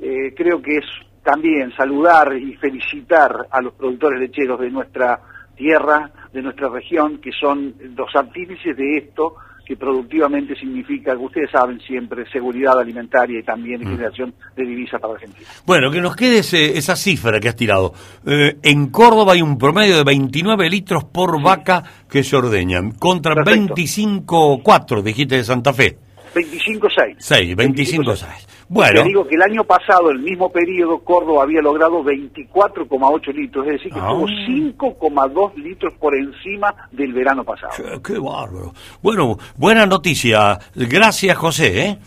[0.00, 0.84] eh, creo que es
[1.24, 5.20] también saludar y felicitar a los productores lecheros de nuestra
[5.56, 9.34] tierra, de nuestra región, que son los artífices de esto,
[9.68, 13.90] que productivamente significa, que ustedes saben siempre, seguridad alimentaria y también Mm.
[13.90, 15.46] generación de divisas para Argentina.
[15.66, 17.92] Bueno, que nos quede ese- esa cifra que has tirado.
[18.24, 23.34] Eh, en Córdoba hay un promedio de 29 litros por vaca que se ordeñan, contra
[23.34, 23.74] Perfecto.
[23.74, 25.98] 25,4 dijiste de Santa Fe.
[26.34, 27.16] 25,6.
[27.18, 28.46] 6, 25,6.
[28.46, 33.66] Te Bueno, digo que el año pasado, el mismo periodo, Córdoba había logrado 24,8 litros,
[33.66, 34.08] es decir, que Ah.
[34.12, 37.72] estuvo 5,2 litros por encima del verano pasado.
[37.76, 38.74] qué, qué bárbaro.
[39.02, 40.58] Bueno, buena noticia.
[40.74, 41.80] Gracias, José.
[41.86, 41.98] ¿eh?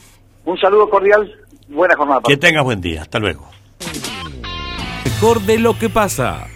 [0.45, 1.34] Un saludo cordial,
[1.67, 2.21] buena jornada.
[2.21, 3.02] para Que tengas buen día.
[3.02, 3.50] Hasta luego.
[5.06, 6.47] Mejor de lo que pasa.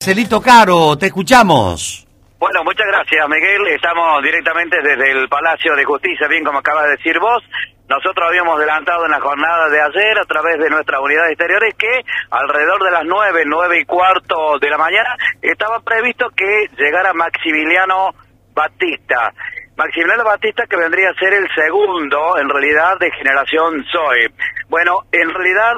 [0.00, 2.06] Celito Caro, te escuchamos.
[2.38, 3.74] Bueno, muchas gracias, Miguel.
[3.74, 7.42] Estamos directamente desde el Palacio de Justicia, bien como acabas de decir vos.
[7.88, 12.00] Nosotros habíamos adelantado en la jornada de ayer a través de nuestras unidades exteriores que
[12.30, 18.12] alrededor de las nueve, nueve y cuarto de la mañana estaba previsto que llegara Maximiliano
[18.54, 19.32] Batista.
[19.76, 24.32] Maximiliano Batista que vendría a ser el segundo, en realidad, de generación Zoe.
[24.68, 25.74] Bueno, en realidad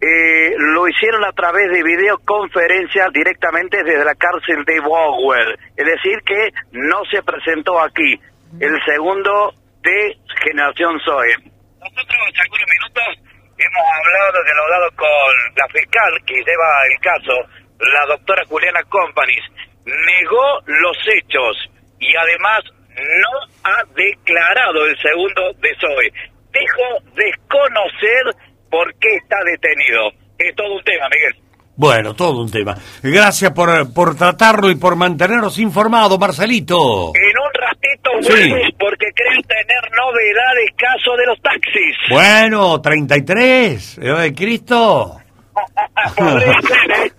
[0.00, 5.58] eh, lo hicieron a través de videoconferencia directamente desde la cárcel de Bower.
[5.76, 8.18] Es decir, que no se presentó aquí.
[8.58, 11.34] El segundo de generación Zoe.
[11.80, 17.36] Nosotros algunos minutos hemos hablado, dialogado con la fiscal que lleva el caso,
[17.78, 19.44] la doctora Juliana Companies.
[19.84, 21.56] Negó los hechos
[21.98, 22.60] y además
[22.96, 23.32] no
[23.64, 26.12] ha declarado el segundo de Zoe.
[26.52, 30.10] Dijo desconocer por qué está detenido.
[30.38, 31.49] Es todo un tema, Miguel.
[31.80, 32.76] Bueno, todo un tema.
[33.02, 37.10] Gracias por, por tratarlo y por mantenernos informados, Marcelito.
[37.14, 38.50] En un ratito Sí.
[38.50, 41.96] vuelves porque creo tener novedades caso de los taxis.
[42.10, 45.16] Bueno, 33, ¿eh, de Cristo.
[46.16, 47.12] Ser, ¿eh?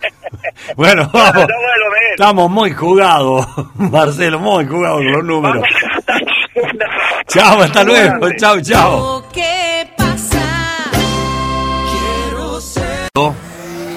[0.76, 1.47] Bueno, vamos.
[2.12, 3.47] Estamos muy jugados,
[3.78, 5.63] Marcelo, muy jugados con los números.
[7.30, 8.30] Chao, hasta luego.
[8.38, 9.24] Chao, chao.
[9.34, 10.38] Que pasa.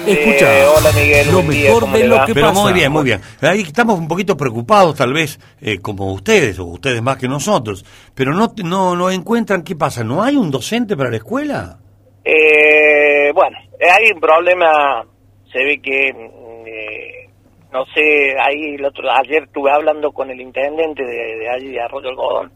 [0.07, 0.59] Escucha.
[0.59, 2.61] Eh, hola, Miguel, Lo día, mejor ¿cómo de lo que Pero pasa.
[2.61, 3.21] muy bien, muy bien.
[3.41, 7.83] Ahí estamos un poquito preocupados, tal vez, eh, como ustedes, o ustedes más que nosotros.
[8.13, 10.03] Pero no, no, no encuentran qué pasa.
[10.03, 11.77] ¿No hay un docente para la escuela?
[12.23, 15.03] Eh, bueno, hay un problema,
[15.51, 17.29] se ve que, mm, eh,
[17.71, 21.81] no sé, ahí el otro, ayer estuve hablando con el intendente de, de allí de
[21.81, 22.51] Arroyo Algodón,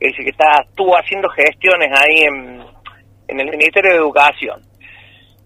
[0.00, 2.60] que dice que está, estuvo haciendo gestiones ahí en,
[3.28, 4.62] en el Ministerio de Educación.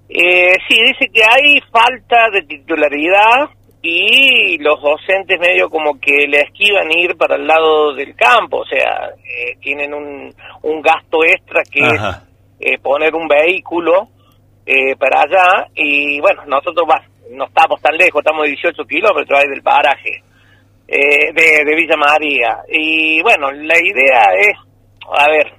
[0.08, 3.50] Eh, sí, dice que hay falta de titularidad
[3.82, 8.66] y los docentes medio como que le esquivan ir para el lado del campo, o
[8.66, 12.02] sea, eh, tienen un, un gasto extra que es
[12.60, 14.08] eh, poner un vehículo
[14.66, 19.38] eh, para allá y bueno, nosotros va, no estamos tan lejos, estamos a 18 kilómetros
[19.38, 20.22] ahí del paraje
[20.88, 22.58] eh, de, de Villa María.
[22.68, 24.56] Y bueno, la idea es,
[25.06, 25.52] a ver,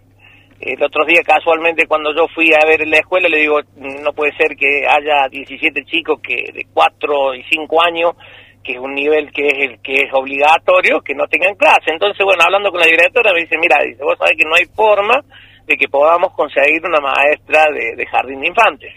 [0.60, 4.36] el otro día casualmente cuando yo fui a ver la escuela le digo, no puede
[4.36, 8.16] ser que haya 17 chicos que de 4 y 5 años
[8.64, 11.92] que es un nivel que es el que es obligatorio, que no tengan clase.
[11.92, 14.66] Entonces, bueno, hablando con la directora me dice, mira, dice, vos sabés que no hay
[14.76, 15.24] forma
[15.66, 18.94] de que podamos conseguir una maestra de, de jardín de infantes.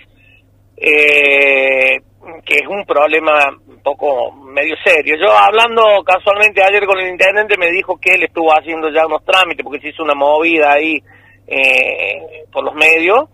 [0.76, 2.00] Eh,
[2.44, 5.16] que es un problema un poco medio serio.
[5.16, 9.24] Yo hablando casualmente ayer con el intendente me dijo que él estuvo haciendo ya unos
[9.24, 11.02] trámites porque se hizo una movida ahí
[11.46, 13.28] eh, por los medios.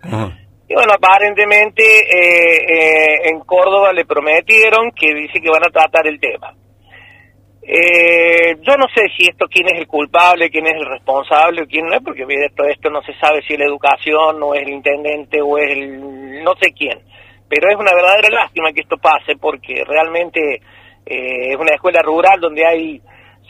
[0.69, 6.07] Y bueno, aparentemente eh, eh, en Córdoba le prometieron que dice que van a tratar
[6.07, 6.55] el tema.
[7.71, 11.85] Eh, yo no sé si esto quién es el culpable, quién es el responsable quién
[11.85, 14.71] no es, porque esto, esto no se sabe si es la educación o es el
[14.71, 16.99] intendente o es el no sé quién.
[17.47, 20.63] Pero es una verdadera lástima que esto pase porque realmente
[21.05, 23.03] eh, es una escuela rural donde hay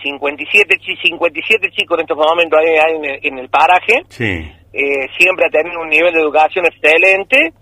[0.03, 4.03] 57, chi- 57 chicos en estos momentos hay, hay en, el, en el paraje.
[4.09, 4.51] Sí.
[4.73, 7.53] Eh, siempre ha tenido un nivel de educación excelente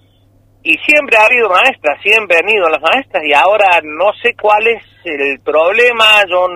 [0.62, 4.66] y siempre ha habido maestras, siempre han ido las maestras y ahora no sé cuál
[4.66, 6.48] es el problema, yo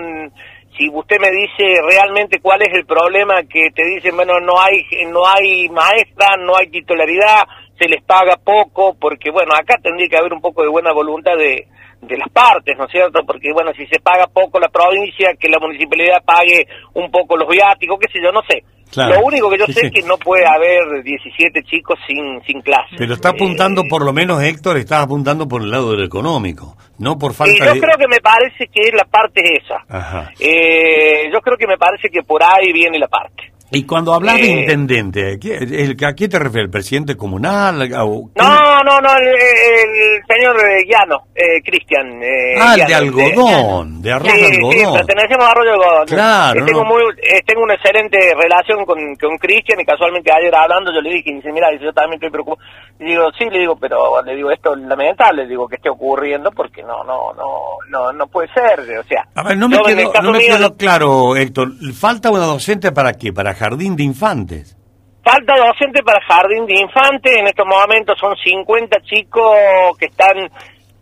[0.77, 4.83] si usted me dice realmente cuál es el problema que te dicen, bueno, no hay
[5.09, 7.45] no hay maestra, no hay titularidad,
[7.79, 11.37] se les paga poco, porque bueno, acá tendría que haber un poco de buena voluntad
[11.37, 11.67] de,
[12.03, 13.21] de las partes, ¿no es cierto?
[13.27, 17.49] Porque bueno, si se paga poco la provincia, que la municipalidad pague un poco los
[17.49, 18.63] viáticos, qué sé yo, no sé.
[18.91, 19.21] Claro.
[19.21, 19.87] Lo único que yo Sí, sé sí.
[19.87, 22.97] es que no puede haber 17 chicos sin, sin clase.
[22.99, 27.17] Pero está apuntando, por lo menos Héctor, está apuntando por el lado del económico, no
[27.17, 27.81] por Y falta yo de...
[27.81, 29.85] creo que me parece que es la parte esa.
[29.89, 30.33] Ajá.
[30.41, 33.53] Eh, yo creo que me parece que por ahí viene la parte.
[33.73, 36.65] Y cuando hablas de Eh, intendente, ¿qué- el- ¿a qué te refieres?
[36.67, 37.81] ¿El presidente comunal?
[38.03, 42.21] ¿O- No, no, no, el, el señor eh, Llano, eh, Cristian.
[42.23, 44.95] eh, Ah, el de Llano, algodón, de arroz Sí, de sí, algodón.
[45.07, 46.07] pertenecemos a Arroyo de Algodón.
[46.07, 46.89] Claro, Eh, tengo, no.
[46.89, 51.11] muy, eh, tengo una excelente relación con, con Cristian y casualmente ayer hablando yo le
[51.15, 52.61] dije, dice, mira, yo también estoy preocupado.
[53.01, 56.51] Y digo, sí, le digo, pero le digo, esto es lamentable, digo, que esté ocurriendo
[56.53, 57.47] porque no, no, no,
[57.89, 59.27] no, no puede ser, o sea.
[59.35, 61.71] A ver, no me quedó, no me mío, quedó claro, Héctor.
[61.99, 63.33] ¿Falta una docente para qué?
[63.33, 64.77] ¿Para jardín de infantes?
[65.25, 67.35] Falta docente para jardín de infantes.
[67.39, 70.51] En estos momentos son 50 chicos que están,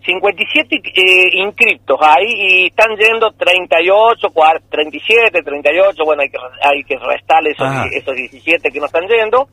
[0.07, 6.05] 57 eh, inscriptos ahí y están yendo 38, cuar- 37, 38.
[6.05, 7.87] Bueno, hay que, hay que restarle esos, Ajá.
[7.93, 9.49] esos 17 que no están yendo.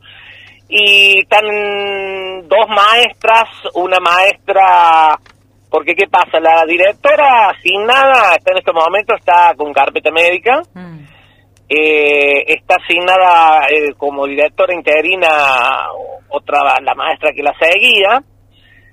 [0.68, 1.44] Y están
[2.48, 5.18] dos maestras, una maestra.
[5.70, 6.40] Porque, ¿qué pasa?
[6.40, 10.62] La directora asignada está en estos momentos, está con carpeta médica
[11.68, 15.88] eh, está asignada eh, como directora interina
[16.28, 18.22] otra la maestra que la seguía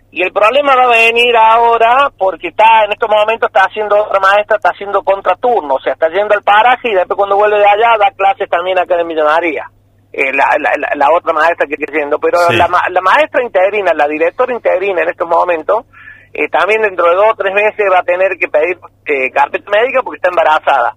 [0.09, 4.19] y el problema va a venir ahora porque está en estos momentos está haciendo otra
[4.19, 7.67] maestra está haciendo contraturno o sea está yendo al paraje y después cuando vuelve de
[7.67, 9.65] allá da clases también acá en Villa María
[10.13, 12.55] eh, la, la, la- otra maestra que está yendo pero Sí.
[12.55, 15.85] la, la maestra interina la directora interina en estos momentos
[16.33, 19.69] eh, también dentro de dos o tres meses va a tener que pedir eh, carpeta
[19.71, 20.95] médica porque está embarazada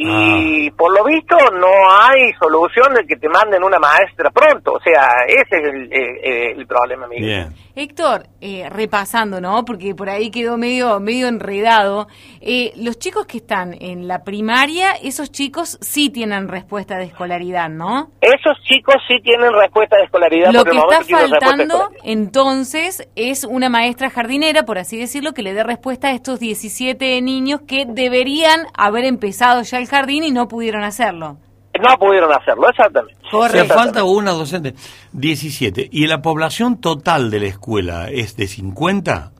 [0.00, 4.72] y por lo visto no hay solución de que te manden una maestra pronto.
[4.74, 7.06] O sea, ese es el, el- el problema.
[7.08, 7.54] Bien.
[7.74, 9.64] Héctor, eh, repasando, ¿no?
[9.64, 12.08] Porque por ahí quedó medio, medio enredado.
[12.40, 17.68] Eh, los chicos que están en la primaria, esos chicos sí tienen respuesta de escolaridad,
[17.68, 18.10] ¿no?
[18.20, 20.52] Esos chicos sí tienen respuesta de escolaridad.
[20.52, 25.42] Lo por el que está faltando, entonces, es una maestra jardinera, por así decirlo, que
[25.42, 30.30] le dé respuesta a estos 17 niños que deberían haber empezado ya el jardín y
[30.30, 31.38] no pudieron hacerlo.
[31.80, 33.20] No pudieron hacerlo, exactamente.
[33.30, 34.74] Sea, falta una docente.
[35.12, 35.88] 17.
[35.92, 39.32] ¿Y la población total de la escuela es de 50?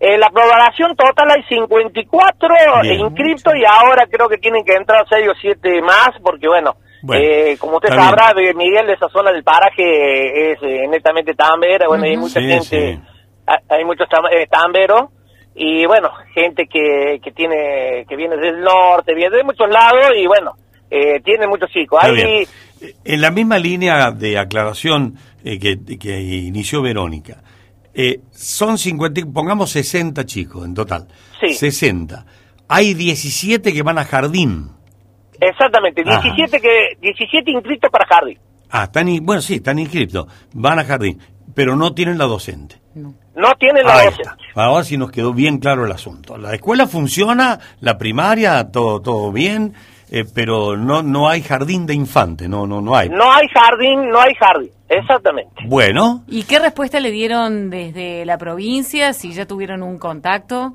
[0.00, 2.48] Eh, la población total hay 54
[2.82, 3.00] Bien.
[3.00, 7.22] inscritos y ahora creo que tienen que entrar 6 o 7 más porque, bueno, Bueno,
[7.24, 12.04] eh, como usted sabrá, de Miguel, esa zona del paraje es eh, netamente tambera, bueno,
[12.04, 12.64] hay mucha Sí, gente,
[12.96, 13.00] sí.
[13.46, 15.04] hay- hay muchos tam- eh, tamberos
[15.54, 20.26] y, bueno, gente que, que tiene que viene del norte, viene de muchos lados y,
[20.26, 20.52] bueno,
[20.90, 21.98] eh, tiene muchos chicos.
[22.02, 22.44] Hay, bien.
[23.04, 27.42] En la misma línea de aclaración eh, que, que inició Verónica,
[27.94, 31.06] eh, son 50, y- pongamos 60 chicos en total.
[31.40, 31.52] Sí.
[31.54, 32.24] 60.
[32.68, 34.70] Hay 17 que van a jardín.
[35.40, 36.22] Exactamente, Ajá.
[36.22, 38.38] 17, que, 17 inscritos para jardín.
[38.70, 40.26] Ah, están, bueno, sí, están inscritos.
[40.54, 41.18] Van a jardín,
[41.54, 42.76] pero no tienen la docente.
[42.94, 44.22] No tienen la Ahí docente.
[44.22, 44.62] está.
[44.62, 46.36] Ahora sí nos quedó bien claro el asunto.
[46.36, 49.72] La escuela funciona, la primaria, todo, todo bien,
[50.10, 53.08] eh, pero no, no hay jardín de infante, no, no, no hay.
[53.08, 55.52] No hay jardín, no hay jardín, exactamente.
[55.66, 59.14] Bueno, ¿Y qué respuesta le dieron desde la provincia?
[59.14, 60.74] Si ya tuvieron un contacto.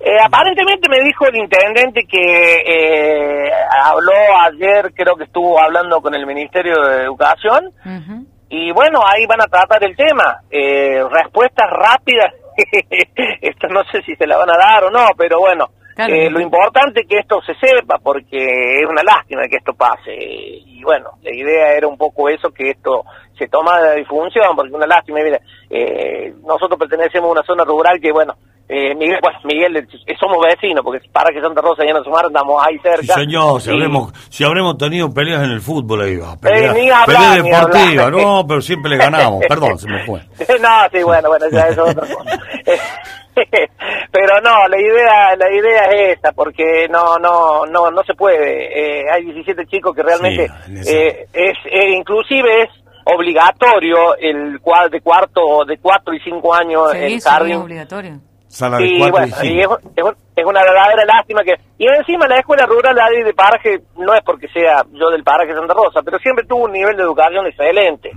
[0.00, 3.50] Eh, aparentemente me dijo el intendente que eh,
[3.84, 4.12] habló
[4.50, 8.26] ayer, creo que estuvo hablando con el Ministerio de Educación, Ujú.
[8.54, 10.42] Y bueno, ahí van a tratar el tema.
[10.50, 12.34] Eh, respuestas rápidas,
[13.40, 16.14] esto no sé si se la van a dar o no, pero bueno, Claro.
[16.14, 18.36] eh, lo importante es que esto se sepa, porque
[18.80, 20.12] es una lástima que esto pase.
[20.14, 23.04] Y bueno, la idea era un poco eso, que esto
[23.38, 25.20] se toma de difusión, porque es una lástima.
[25.22, 25.38] Mira,
[25.70, 28.34] eh, nosotros pertenecemos a una zona rural que, bueno,
[28.72, 32.64] eh, Miguel, Miguel, eh, somos vecinos, porque para que Santa Rosa y Ana Sumar andamos
[32.66, 33.14] ahí sí, cerca.
[33.14, 36.36] señor, si Y- habremos, si habremos tenido peleas en el fútbol, ahí va.
[36.36, 39.40] Pelea, Eh, hablar, no, pero siempre le ganamos.
[39.48, 40.20] Perdón, se me fue.
[40.60, 42.40] no, sí, bueno, bueno, ya eso es otra cosa.
[43.34, 49.00] Pero no, la idea, la idea es esta, porque no, no, no, no se puede.
[49.00, 52.68] Eh, hay 17 chicos que realmente Sí, eh, es, eh, inclusive es
[53.04, 58.20] obligatorio el de cuarto, de cuatro y cinco años Sí, el sí, obligatorio.
[58.52, 59.54] Sala de Sí, cuatro bueno, y cinco.
[59.54, 59.68] y es,
[60.06, 61.54] es- es una verdadera lástima que...
[61.78, 65.54] Y encima la escuela rural ahí de Paraje, no es porque sea yo del Paraje
[65.54, 68.10] Santa Rosa, pero siempre tuvo un nivel de educación excelente.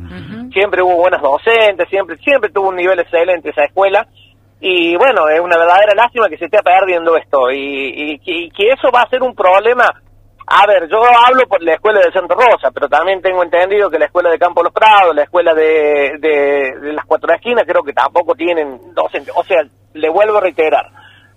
[0.54, 4.08] Siempre hubo buenas docentes, siempre siempre tuvo un nivel excelente esa escuela.
[4.62, 7.52] Y bueno, es una verdadera lástima que se esté perdiendo esto.
[7.52, 9.86] Y, y y que eso va a ser un problema...
[10.58, 14.00] A ver, yo hablo por la escuela de Santa Rosa, pero también tengo entendido que
[14.00, 17.84] la escuela de Campo Los Prados, la escuela de, de, de las Cuatro Esquinas, creo
[17.84, 19.34] que tampoco tienen docentes.
[19.36, 19.63] O sea,
[19.94, 20.86] le vuelvo a reiterar,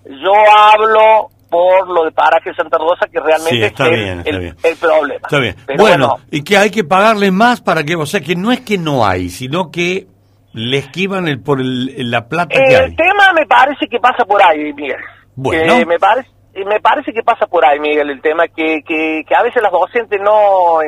[0.05, 4.19] yo hablo por lo de Paraje Santa Rosa, que realmente Sí, está es bien, el,
[4.19, 4.57] está el- bien.
[4.63, 5.21] el problema.
[5.23, 5.57] Está bien.
[5.67, 8.61] Pero bueno, y que hay que pagarle más para que, o sea, que no es
[8.61, 10.07] que no hay, sino que
[10.53, 12.95] le esquivan el, por el- la plata que El hay.
[12.97, 14.97] tema me parece que pasa por ahí, Miguel.
[15.35, 15.75] Bueno.
[15.75, 16.29] Eh, me parece
[16.67, 19.71] me parece que pasa por ahí, Miguel, el tema que, que, que a veces las
[19.73, 20.79] docentes no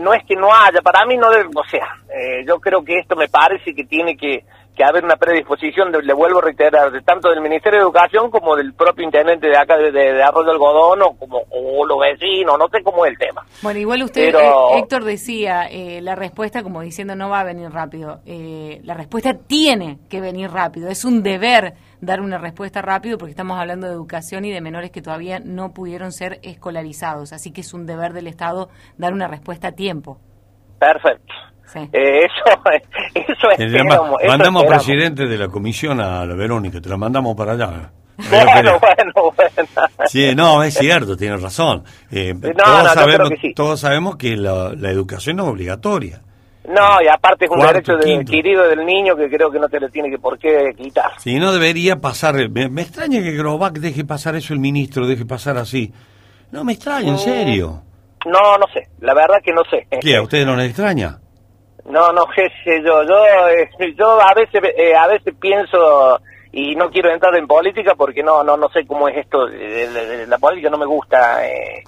[0.00, 2.98] no es que no haya, para mí no debe, o sea, eh, yo creo que
[2.98, 4.44] esto me parece que tiene que,
[4.76, 8.30] que haber una predisposición, de- le vuelvo a reiterar, de tanto del Ministerio de Educación
[8.30, 11.98] como del propio intendente de acá de, de, de Arroyo Algodón o como o los
[11.98, 13.44] vecinos, no sé cómo es el tema.
[13.62, 17.44] Bueno, igual usted, Pero- eh, Héctor decía, eh, la respuesta como diciendo no va a
[17.44, 18.20] venir rápido.
[18.26, 20.88] Eh, la respuesta tiene que venir rápido.
[20.88, 24.90] Es un deber dar una respuesta rápido porque estamos hablando de educación y de menores
[24.90, 27.32] que todavía no pudieron ser escolarizados.
[27.32, 30.18] Así que es un deber del Estado dar una respuesta a tiempo.
[30.78, 31.32] Perfecto.
[31.66, 31.78] Sí.
[31.92, 32.60] Eh, eso,
[33.14, 34.20] eso esperamos.
[34.20, 34.64] eso mandamos esperamos.
[34.66, 37.90] presidente de la comisión a la Verónica, te la mandamos para allá.
[38.30, 39.66] Bueno, bueno, bueno.
[40.06, 41.82] Sí, no, es cierto, tiene razón.
[42.12, 43.54] Eh, no, todos, no, yo sabemos, creo que sí.
[43.54, 46.20] todos sabemos que la, la educación no es obligatoria.
[46.66, 49.68] No, y aparte es un Cuarto, derecho de- adquirido del niño que creo que no
[49.68, 51.12] te lo tiene que por qué quitar.
[51.18, 55.26] Si no debería pasar, me, me extraña que Grobac deje pasar eso el ministro, deje
[55.26, 55.92] pasar así.
[56.52, 57.18] No me extraña, en Mm.
[57.18, 57.82] serio.
[58.26, 59.86] No, no sé, la verdad que no sé.
[60.00, 60.16] ¿Qué?
[60.16, 61.18] ¿A ustedes no les extraña?
[61.84, 66.18] No, no, qué sé yo, yo, eh, yo a veces, eh, a veces pienso
[66.50, 69.90] y no quiero entrar en política porque no, no, no sé cómo es esto de-
[69.90, 71.84] de la política, no me gusta eh,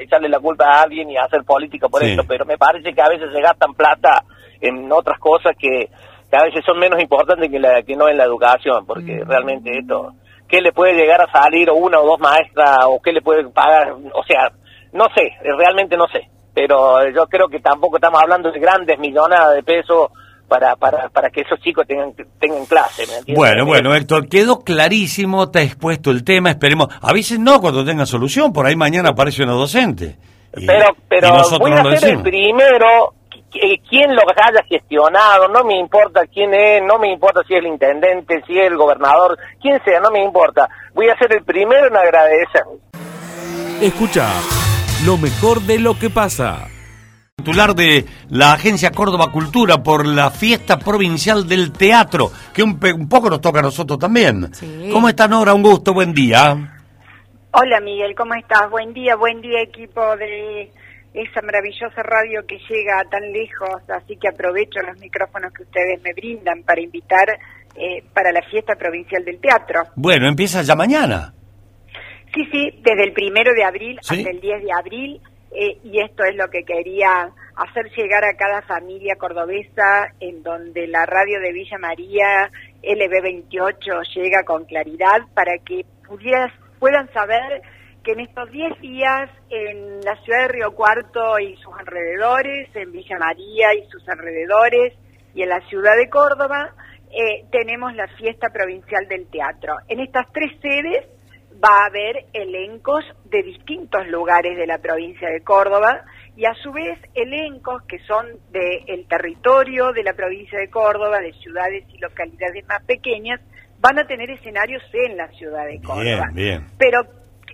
[0.00, 2.10] echarle la culpa a alguien y hacer política por Sí.
[2.10, 4.22] esto, pero me parece que a veces se gastan plata
[4.60, 5.88] en otras cosas que,
[6.30, 9.70] que a veces son menos importantes que, la, que no en la educación, porque realmente
[9.78, 10.12] esto,
[10.48, 13.48] ¿qué le puede llegar a salir o una o dos maestras o qué le puede
[13.50, 13.92] pagar?
[13.92, 14.50] O sea,
[14.92, 19.54] no sé, realmente no sé, pero yo creo que tampoco estamos hablando de grandes millonadas
[19.54, 20.10] de pesos
[20.48, 23.36] para, para, para que esos chicos tengan, tengan clase, ¿me entiendes?
[23.36, 26.88] Bueno, bueno, Héctor, quedó clarísimo, te ha expuesto el tema, esperemos.
[27.00, 30.16] A veces no cuando tenga solución, por ahí mañana aparece una docente.
[30.56, 33.14] Y- pero y pero nosotros voy a ser el primero
[33.88, 37.66] quien lo haya gestionado, no me importa quién es, no me importa si es el
[37.66, 40.68] intendente, si es el gobernador, quien sea, no me importa.
[40.94, 42.64] Voy a ser el primero en agradecer.
[43.80, 44.28] Escucha
[45.04, 46.68] lo mejor de lo que pasa.
[47.36, 52.94] Titular de la Agencia Córdoba Cultura por la fiesta provincial del teatro, que un, pe-
[52.94, 54.54] un poco nos toca a nosotros también.
[54.54, 54.88] Sí.
[54.90, 55.52] ¿Cómo está Nora?
[55.52, 56.56] Un gusto, buen día.
[57.52, 58.70] Hola Miguel, ¿cómo estás?
[58.70, 60.72] Buen día, buen día equipo de
[61.12, 66.14] esa maravillosa radio que llega tan lejos, así que aprovecho los micrófonos que ustedes me
[66.14, 67.28] brindan para invitar
[67.76, 69.82] eh, para la fiesta provincial del teatro.
[69.94, 71.34] Bueno, empieza ya mañana.
[72.34, 74.14] Sí, sí, desde el primero de abril Sí.
[74.16, 75.20] hasta el 10 de abril,
[75.58, 80.86] eh, y esto es lo que quería hacer llegar a cada familia cordobesa, en donde
[80.86, 82.50] la radio de Villa María,
[82.82, 87.62] LB28, llega con claridad para que pudieras, puedan saber
[88.04, 92.92] que en estos 10 días en la ciudad de Río Cuarto y sus alrededores, en
[92.92, 94.92] Villa María y sus alrededores,
[95.34, 96.74] y en la ciudad de Córdoba,
[97.10, 99.76] eh, tenemos la fiesta provincial del teatro.
[99.88, 101.06] En estas tres sedes
[101.62, 106.04] va a haber elencos de distintos lugares de la provincia de Córdoba
[106.36, 111.32] y a su vez elencos que son del territorio de la provincia de Córdoba, de
[111.34, 113.40] ciudades y localidades más pequeñas,
[113.80, 116.28] van a tener escenarios en la ciudad de Córdoba.
[116.32, 116.66] Bien, bien.
[116.78, 117.02] Pero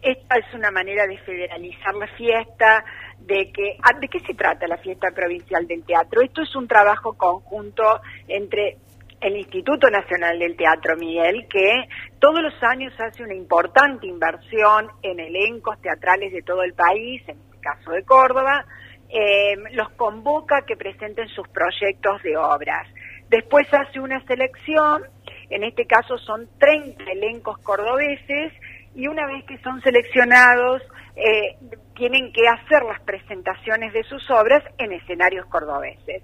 [0.02, 2.84] esta es una manera de federalizar la fiesta,
[3.20, 6.22] de que ah, ¿de qué se trata la fiesta provincial del teatro?
[6.22, 8.78] Esto es un trabajo conjunto entre
[9.22, 15.20] el Instituto Nacional del Teatro Miguel, que todos los años hace una importante inversión en
[15.20, 18.64] elencos teatrales de todo el país, en el caso de Córdoba,
[19.08, 22.88] eh, los convoca a que presenten sus proyectos de obras.
[23.28, 25.04] Después hace una selección,
[25.50, 28.52] en este caso son 30 elencos cordobeses,
[28.94, 30.82] y una vez que son seleccionados,
[31.14, 31.56] eh,
[31.94, 36.22] tienen que hacer las presentaciones de sus obras en escenarios cordobeses.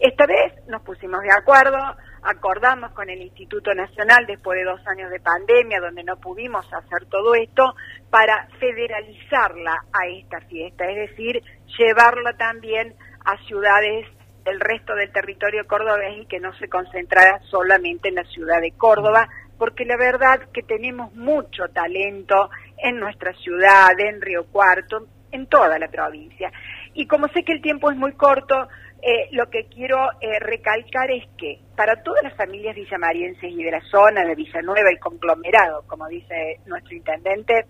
[0.00, 1.78] Esta vez nos pusimos de acuerdo,
[2.22, 7.06] acordamos con el Instituto Nacional después de dos años de pandemia, donde no pudimos hacer
[7.08, 7.74] todo esto,
[8.10, 11.42] para federalizarla a esta fiesta, es decir,
[11.78, 12.94] llevarla también
[13.24, 14.06] a ciudades
[14.44, 18.72] del resto del territorio cordobés y que no se concentrara solamente en la ciudad de
[18.72, 25.46] Córdoba, porque la verdad que tenemos mucho talento en nuestra ciudad, en Río Cuarto, en
[25.46, 26.50] toda la provincia.
[26.94, 28.68] Y como sé que el tiempo es muy corto,
[29.02, 33.70] eh, lo que quiero eh, recalcar es que para todas las familias villamarienses y de
[33.70, 37.64] la zona de Villanueva, el conglomerado, como dice nuestro intendente,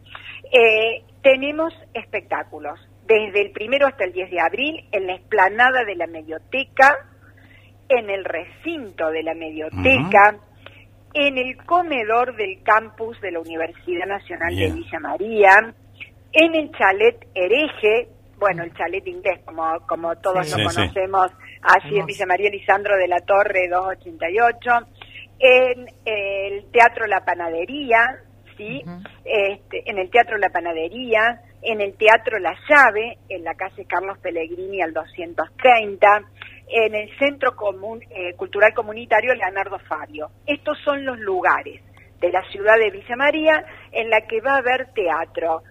[0.52, 2.80] eh, tenemos espectáculos.
[3.06, 6.96] Desde el primero hasta el 10 de abril en la explanada de la Medioteca,
[7.88, 10.36] en el recinto de la Medioteca,
[11.14, 15.74] en el comedor del campus de la Universidad Nacional de Villa María,
[16.32, 18.08] en el chalet hereje,
[18.40, 21.30] bueno, el chalet inglés, como, como todos lo conocemos,
[21.62, 24.70] así en Villa María Lisandro de la Torre 288,
[25.38, 28.00] en el Teatro La Panadería,
[28.56, 28.82] ¿sí?
[29.24, 34.18] este, en el Teatro La Panadería, en el Teatro La Llave, en la calle Carlos
[34.18, 36.22] Pellegrini al 230,
[36.68, 40.30] en el Centro Común, eh, Cultural Comunitario Leonardo Fabio.
[40.46, 41.82] Estos son los lugares
[42.20, 45.62] de la ciudad de Villa María en la que va a haber teatro,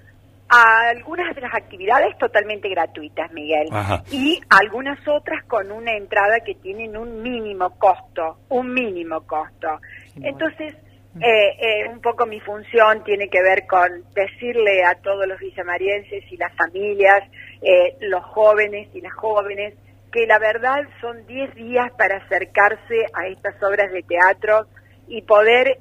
[0.49, 3.69] algunas de las actividades totalmente gratuitas, Miguel,
[4.11, 9.79] y algunas otras con una entrada que tienen un mínimo costo, un mínimo costo.
[10.15, 10.75] Entonces,
[11.21, 16.23] eh, eh, un poco mi función tiene que ver con decirle a todos los villamarienses
[16.31, 17.23] y las familias,
[17.61, 19.75] eh, los jóvenes y las jóvenes,
[20.11, 24.65] que la verdad son 10 días para acercarse a estas obras de teatro
[25.07, 25.79] y poder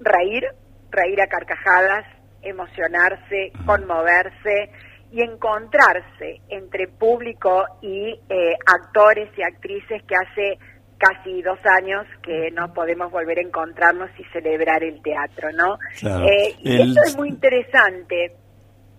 [0.00, 0.46] reír,
[0.90, 2.04] reír a carcajadas,
[2.42, 4.70] emocionarse, conmoverse
[5.12, 10.58] y encontrarse entre público y eh, actores y actrices que hace
[10.98, 15.78] casi dos años que no podemos volver a encontrarnos y celebrar el teatro, ¿no?
[16.02, 18.36] Eh, y eso es muy interesante.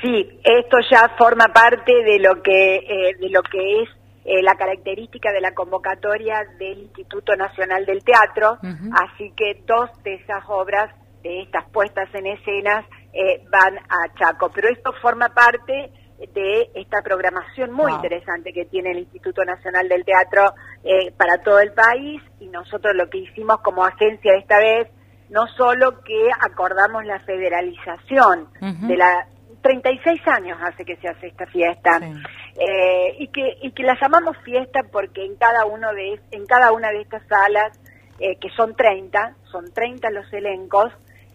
[0.03, 3.89] Sí, esto ya forma parte de lo que de lo que es
[4.29, 8.57] eh, la característica de la convocatoria del Instituto Nacional del Teatro,
[8.91, 14.51] así que dos de esas obras, de estas puestas en escenas, eh, van a Chaco.
[14.53, 15.93] Pero esto forma parte
[16.33, 20.53] de esta programación muy interesante que tiene el Instituto Nacional del Teatro
[20.83, 22.21] eh, para todo el país.
[22.41, 24.89] Y nosotros lo que hicimos como agencia esta vez,
[25.29, 29.25] no solo que acordamos la federalización de la
[29.61, 31.99] 36 años hace que se hace esta fiesta
[32.59, 36.71] eh, y que y que la llamamos fiesta porque en cada uno de en cada
[36.71, 37.79] una de estas salas
[38.19, 40.91] eh, que son 30 son 30 los elencos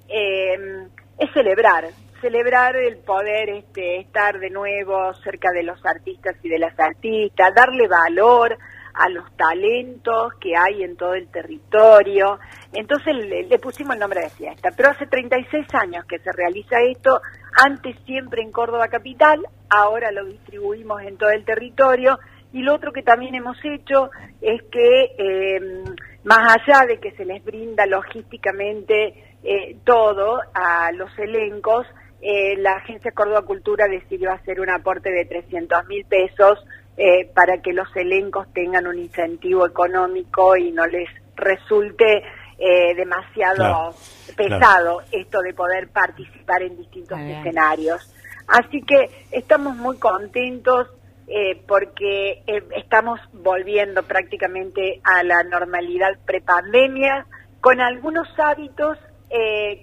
[0.09, 0.87] eh,
[1.19, 1.85] es celebrar
[2.21, 7.55] celebrar el poder este estar de nuevo cerca de los artistas y de las artistas
[7.55, 8.59] darle valor
[8.95, 12.39] a los talentos que hay en todo el territorio.
[12.73, 14.71] Entonces le, pusimos el nombre de fiesta.
[14.77, 17.21] Pero hace 36 años que se realiza esto,
[17.57, 22.19] antes siempre en Córdoba Capital, ahora lo distribuimos en todo el territorio.
[22.53, 25.85] Y lo otro que también hemos hecho es que, em,
[26.25, 31.87] más allá de que se les brinda logísticamente eh, todo a los elencos,
[32.21, 36.65] eh, la Agencia Córdoba Cultura decidió hacer un aporte de 300 mil pesos
[36.97, 42.23] eh, para que los elencos tengan un incentivo económico y no les resulte
[42.59, 43.95] eh, demasiado
[44.37, 48.13] pesado esto de poder participar en distintos escenarios.
[48.47, 50.89] Así que estamos muy contentos
[51.27, 52.43] eh, porque
[52.77, 57.27] estamos volviendo prácticamente a la normalidad prepandemia
[57.61, 58.99] con algunos hábitos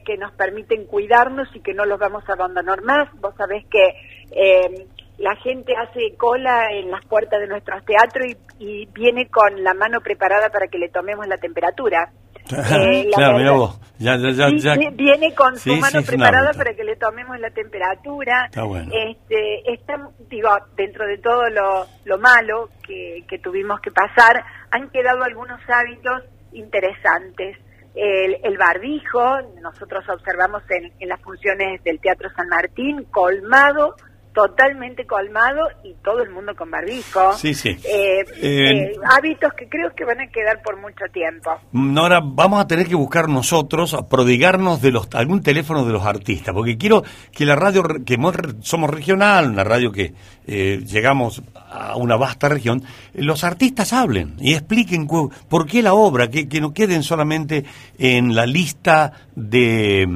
[0.06, 3.10] que nos permiten cuidarnos y que no los vamos a abandonar más.
[3.20, 4.86] Vos sabés que
[5.20, 9.74] la gente hace cola en las puertas de nuestros teatros y, y viene con la
[9.74, 12.12] mano preparada para que le tomemos la temperatura.
[12.52, 13.80] Eh, la claro, mira verdad- vos.
[14.00, 14.76] Ya, ya, ya, Sí, ya.
[14.76, 18.46] sí, viene con su Sí, mano preparada para que le tomemos la temperatura.
[18.46, 18.90] Está bueno.
[18.94, 24.42] Este, está, digo, dentro de todo lo, lo malo que, que tuvimos que pasar,
[24.72, 26.24] han quedado algunos hábitos
[26.54, 27.58] interesantes.
[27.94, 33.96] El, el barbijo, nosotros observamos en, en las funciones del Teatro San Martín, colmado,
[34.48, 37.34] totalmente colmado y todo el mundo con barbijo.
[37.34, 37.70] Sí, sí.
[37.84, 41.52] Eh, Eh, eh, hábitos que creo que van a quedar por mucho tiempo.
[41.74, 46.06] Nora, vamos a tener que buscar nosotros, a prodigarnos de los algún teléfono de los
[46.06, 48.32] artistas, porque quiero que la radio, que mo-
[48.62, 50.14] somos regional, una radio que
[50.48, 52.82] eh, llegamos a una vasta región,
[53.14, 57.66] los artistas hablen y expliquen cu- por qué la obra, que, que no queden solamente
[57.98, 60.08] en la lista de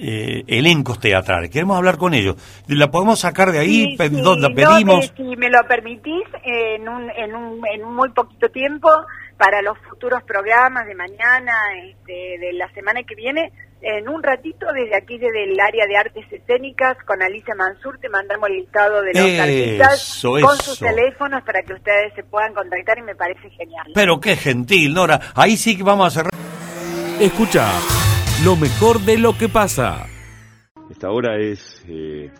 [0.00, 1.50] eh, elencos teatrales.
[1.50, 2.36] Queremos hablar con ellos.
[2.68, 5.04] La podemos sacar de ahí, Sí, Pe- sí, ¿dónde no, pedimos.
[5.06, 8.88] eh, si me lo permitís, en un, en, un, en un muy poquito tiempo,
[9.36, 11.52] para los futuros programas de mañana,
[11.88, 15.96] este, de la semana que viene, en un ratito, desde aquí, desde el área de
[15.96, 20.56] artes escénicas, con Alicia Mansur, te mandamos el listado de los Eso, artistas con eso.
[20.64, 23.86] sus teléfonos para que ustedes se puedan contactar y me parece genial.
[23.94, 25.20] Pero qué gentil, Nora.
[25.36, 26.32] Ahí sí que vamos a cerrar.
[27.20, 27.68] Escucha
[28.44, 30.06] lo mejor de lo que pasa.
[30.90, 32.30] Esta hora es eh,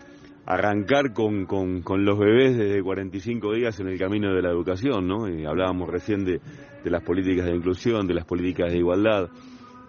[0.46, 5.06] arrancar con, con- con los bebés desde 45 días en el camino de la educación,
[5.06, 5.26] ¿no?
[5.26, 6.40] Eh, hablábamos recién de,
[6.84, 9.28] de las políticas de inclusión, de las políticas de igualdad.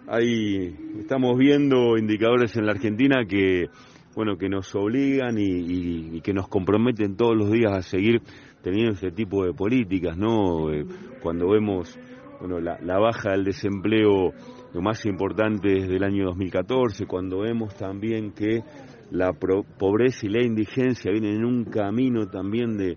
[0.08, 3.68] Ahí estamos viendo indicadores en la Argentina que,
[4.16, 8.20] bueno, que nos obligan y, que nos comprometen todos los días a seguir
[8.62, 10.72] teniendo este tipo de políticas, ¿no?
[10.72, 10.84] Eh,
[11.22, 11.96] cuando vemos,
[12.40, 14.32] bueno, la, baja del desempleo,
[14.72, 18.62] lo más importante desde el año 2014, cuando vemos también que
[19.10, 22.96] la pro- pobreza y la indigencia vienen en un camino también de,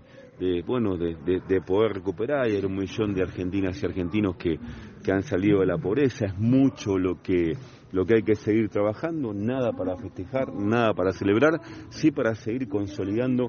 [0.66, 2.44] bueno de, de- de poder recuperar.
[2.46, 4.58] Hay un millón de argentinas y argentinos que,
[5.02, 6.26] que han salido de la pobreza.
[6.26, 7.52] Es mucho lo que
[7.92, 9.32] lo que hay que seguir trabajando.
[9.32, 13.48] Nada para festejar nada para celebrar sí para seguir consolidando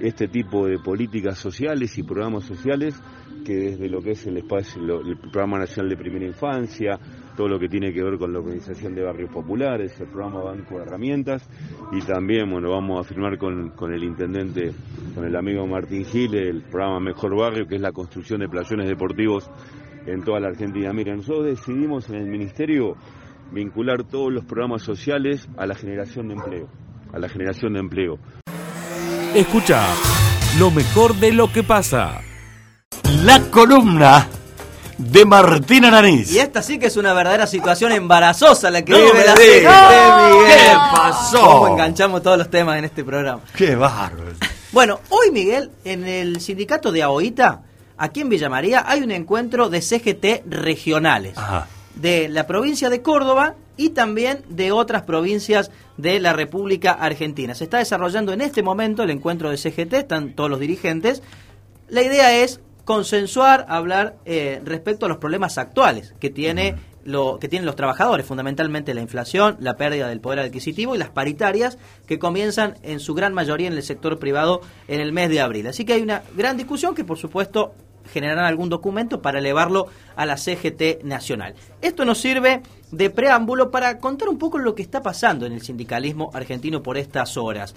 [0.00, 2.94] este tipo de políticas sociales y programas sociales
[3.44, 6.98] que desde lo que es el espacio el programa nacional de primera infancia
[7.36, 10.76] todo lo que tiene que ver con la organización de barrios populares, el programa Banco
[10.76, 11.48] de Herramientas
[11.92, 14.72] y también, bueno, vamos a firmar con, con el intendente,
[15.14, 18.88] con el amigo Martín Gil, el programa Mejor Barrio, que es la construcción de playones
[18.88, 19.50] deportivos
[20.06, 20.92] en toda la Argentina.
[20.92, 22.96] Miren, nosotros decidimos en el Ministerio
[23.50, 26.68] vincular todos los programas sociales a la generación de empleo,
[27.12, 28.18] a la generación de empleo.
[29.34, 29.86] Escucha
[30.58, 32.20] lo mejor de lo que pasa.
[33.20, 34.26] La columna
[34.98, 36.32] de Martina Nariz.
[36.32, 39.36] Y esta sí que es una verdadera situación embarazosa la que No vive la.
[39.36, 40.32] CGT.
[40.32, 40.56] Miguel.
[40.56, 41.40] ¿Qué pasó?
[41.40, 43.42] ¿Cómo enganchamos todos los temas en este programa?
[43.54, 44.32] Qué bárbaro.
[44.72, 47.62] Bueno, hoy, Miguel, en el sindicato de Ahoita,
[47.98, 51.36] aquí en Villa María, hay un encuentro de CGT regionales.
[51.36, 51.68] Ajá.
[51.94, 57.54] de la provincia de Córdoba y también de otras provincias de la República Argentina.
[57.54, 61.22] Se está desarrollando en este momento el encuentro de CGT, están todos los dirigentes.
[61.88, 67.48] La idea es consensuar, hablar eh, respecto a los problemas actuales que tiene lo que
[67.48, 71.76] tienen los trabajadores, fundamentalmente la inflación, la pérdida del poder adquisitivo y las paritarias
[72.06, 75.66] que comienzan en su gran mayoría en el sector privado en el mes de abril.
[75.66, 77.74] Así que hay una gran discusión que por supuesto
[78.12, 81.54] generarán algún documento para elevarlo a la CGT nacional.
[81.80, 85.62] Esto nos sirve de preámbulo para contar un poco lo que está pasando en el
[85.62, 87.74] sindicalismo argentino por estas horas.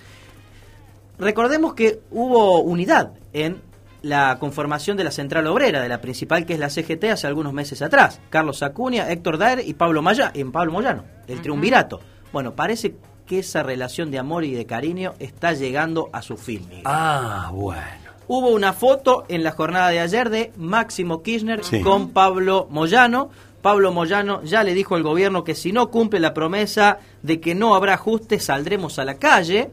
[1.17, 3.61] Recordemos que hubo unidad en
[4.05, 7.53] la conformación de la central obrera, de la principal que es la CGT, hace algunos
[7.53, 8.21] meses atrás.
[8.29, 11.99] Carlos Acuña, Héctor Daer y Pablo, Maya, y Pablo Moyano, el triunvirato.
[12.31, 12.95] Bueno, parece
[13.25, 16.61] que esa relación de amor y de cariño está llegando a su fin.
[16.69, 16.83] Miguel.
[16.85, 17.81] Ah, bueno.
[18.27, 21.81] Hubo una foto en la jornada de ayer de Máximo Kirchner Sí.
[21.81, 23.29] con Pablo Moyano.
[23.63, 27.55] Pablo Moyano ya le dijo al gobierno que si no cumple la promesa de que
[27.55, 29.71] no habrá ajuste, saldremos a la calle.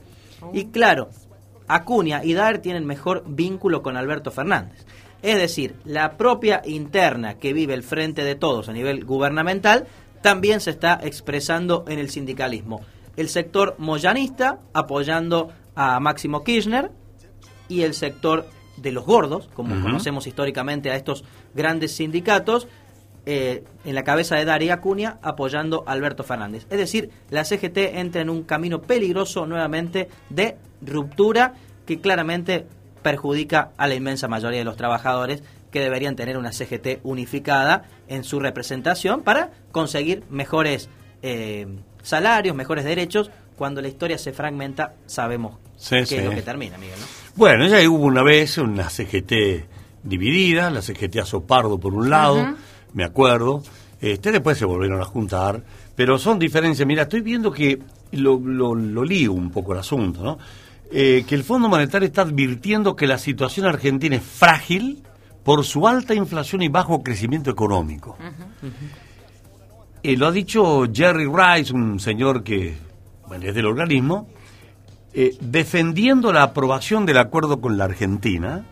[0.54, 1.10] Y claro,
[1.74, 4.84] Acuña y Daer tienen mejor vínculo con Alberto Fernández.
[5.22, 9.86] Es decir, la propia interna que vive el frente de todos a nivel gubernamental
[10.20, 12.80] también se está expresando en el sindicalismo.
[13.16, 16.90] El sector moyanista apoyando a Máximo Kirchner
[17.68, 18.46] y el sector
[18.76, 22.68] de los gordos, como conocemos históricamente a estos grandes sindicatos,
[23.24, 26.66] eh, en la cabeza de Daria Acuña apoyando a Alberto Fernández.
[26.70, 31.54] Es decir, la CGT entra en un camino peligroso nuevamente de ruptura
[31.86, 32.66] que claramente
[33.02, 38.24] perjudica a la inmensa mayoría de los trabajadores que deberían tener una CGT unificada en
[38.24, 40.88] su representación para conseguir mejores
[41.22, 41.66] eh,
[42.02, 43.30] salarios, mejores derechos.
[43.56, 46.16] Cuando la historia se fragmenta, sabemos Sí, qué sí.
[46.16, 46.96] es lo que termina, Miguel.
[47.00, 47.06] ¿no?
[47.36, 49.32] Bueno, ya hubo una vez una CGT
[50.02, 52.54] dividida, la CGT Azopardo por un lado,
[52.92, 53.62] me acuerdo,
[54.00, 55.62] este, después se volvieron a juntar,
[55.96, 56.86] pero son diferencias.
[56.86, 57.78] Mira, estoy viendo que
[58.12, 60.38] lo, lo, lo lío un poco el asunto, ¿no?
[60.94, 65.02] Eh, que el Fondo Monetario está advirtiendo que la situación argentina es frágil
[65.42, 68.18] por su alta inflación y bajo crecimiento económico.
[70.02, 72.76] Eh, lo ha dicho Jerry Rice, un señor que
[73.26, 74.28] bueno, es del organismo,
[75.14, 78.66] eh, defendiendo la aprobación del acuerdo con la Argentina,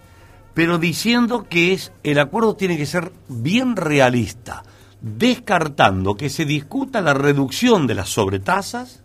[0.53, 4.62] pero diciendo que es el acuerdo tiene que ser bien realista,
[5.01, 9.03] descartando que se discuta la reducción de las sobretasas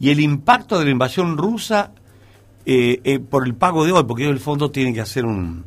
[0.00, 1.92] y el impacto de la invasión rusa
[2.66, 5.64] eh, eh, por el pago de hoy, porque el fondo tiene que hacer un,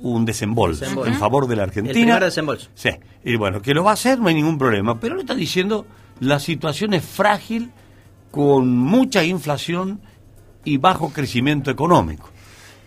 [0.00, 1.12] un desembolso, Desembolso.
[1.12, 1.92] en favor de la El Argentina.
[1.94, 2.68] primer desembolso.
[2.74, 2.90] Sí,
[3.24, 4.98] y bueno, que lo va a hacer, no hay ningún problema.
[5.00, 5.86] Pero le está diciendo,
[6.20, 7.70] la situación es frágil,
[8.30, 10.00] con mucha inflación
[10.64, 12.30] y bajo crecimiento económico.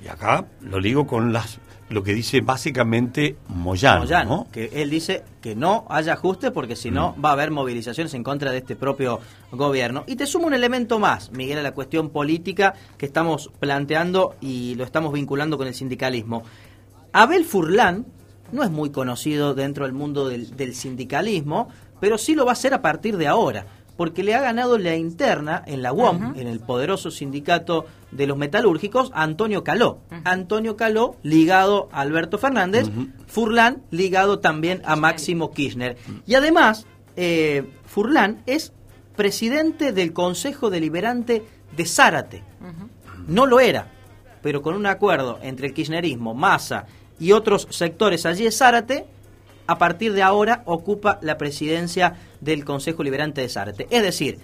[0.03, 4.47] Y acá lo digo con las lo que dice básicamente Moyano, Moyano, ¿no?
[4.51, 8.23] que él dice que no haya ajuste porque si no va a haber movilizaciones en
[8.23, 9.19] contra de este propio
[9.51, 10.03] gobierno.
[10.07, 14.75] Y te sumo un elemento más, Miguel, a la cuestión política que estamos planteando y
[14.75, 16.43] lo estamos vinculando con el sindicalismo.
[17.13, 18.05] Abel Furlan
[18.51, 21.69] no es muy conocido dentro del mundo del, del sindicalismo,
[21.99, 23.65] pero sí lo va a hacer a partir de ahora,
[23.97, 28.37] porque le ha ganado la interna en la UOM, en el poderoso sindicato de los
[28.37, 29.99] metalúrgicos, a Antonio Caló.
[30.23, 32.87] Antonio Caló ligado a Alberto Fernández,
[33.25, 35.97] Furlan ligado también a Máximo Kirchner.
[36.25, 36.85] Y además,
[37.15, 38.71] eh, Furlan es
[39.15, 41.43] presidente del Consejo Deliberante
[41.75, 42.43] de Zárate.
[43.27, 43.91] No lo era,
[44.41, 46.85] pero con un acuerdo entre el kirchnerismo, Massa
[47.19, 49.07] y otros sectores allí de Zárate,
[49.67, 53.87] a partir de ahora ocupa la presidencia del Consejo Liberante de Zárate.
[53.89, 54.39] Es decir,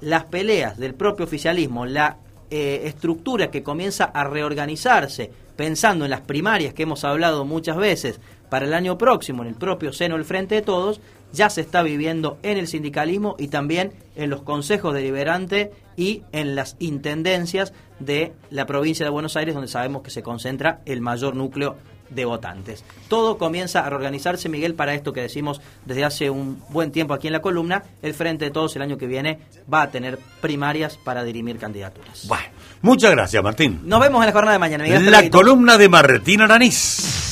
[0.00, 2.18] las peleas del propio oficialismo, la
[2.50, 8.20] eh, estructura que comienza a reorganizarse, pensando en las primarias que hemos hablado muchas veces
[8.48, 11.00] para el año próximo, en el propio seno del Frente de Todos,
[11.32, 16.54] ya se está viviendo en el sindicalismo y también en los consejos deliberantes y en
[16.54, 21.34] las intendencias de la provincia de Buenos Aires, donde sabemos que se concentra el mayor
[21.36, 21.76] núcleo
[22.10, 22.84] de votantes.
[23.08, 27.26] Todo comienza a reorganizarse, Miguel, para esto que decimos desde hace un buen tiempo aquí
[27.26, 27.82] en la columna.
[28.02, 29.40] El Frente de Todos el año que viene
[29.72, 32.26] va a tener primarias para dirimir candidaturas.
[32.26, 32.46] Bueno,
[32.82, 33.80] muchas gracias, Martín.
[33.84, 35.10] Nos vemos en la jornada de mañana, Miguel.
[35.10, 37.28] La columna de Martín Aranís.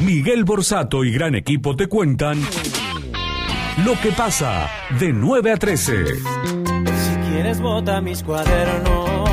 [0.00, 2.40] Miguel Borsato y gran equipo te cuentan
[3.84, 4.68] lo que pasa
[4.98, 6.04] de 9 a 13.
[6.06, 9.27] Si quieres bota mis cuadernos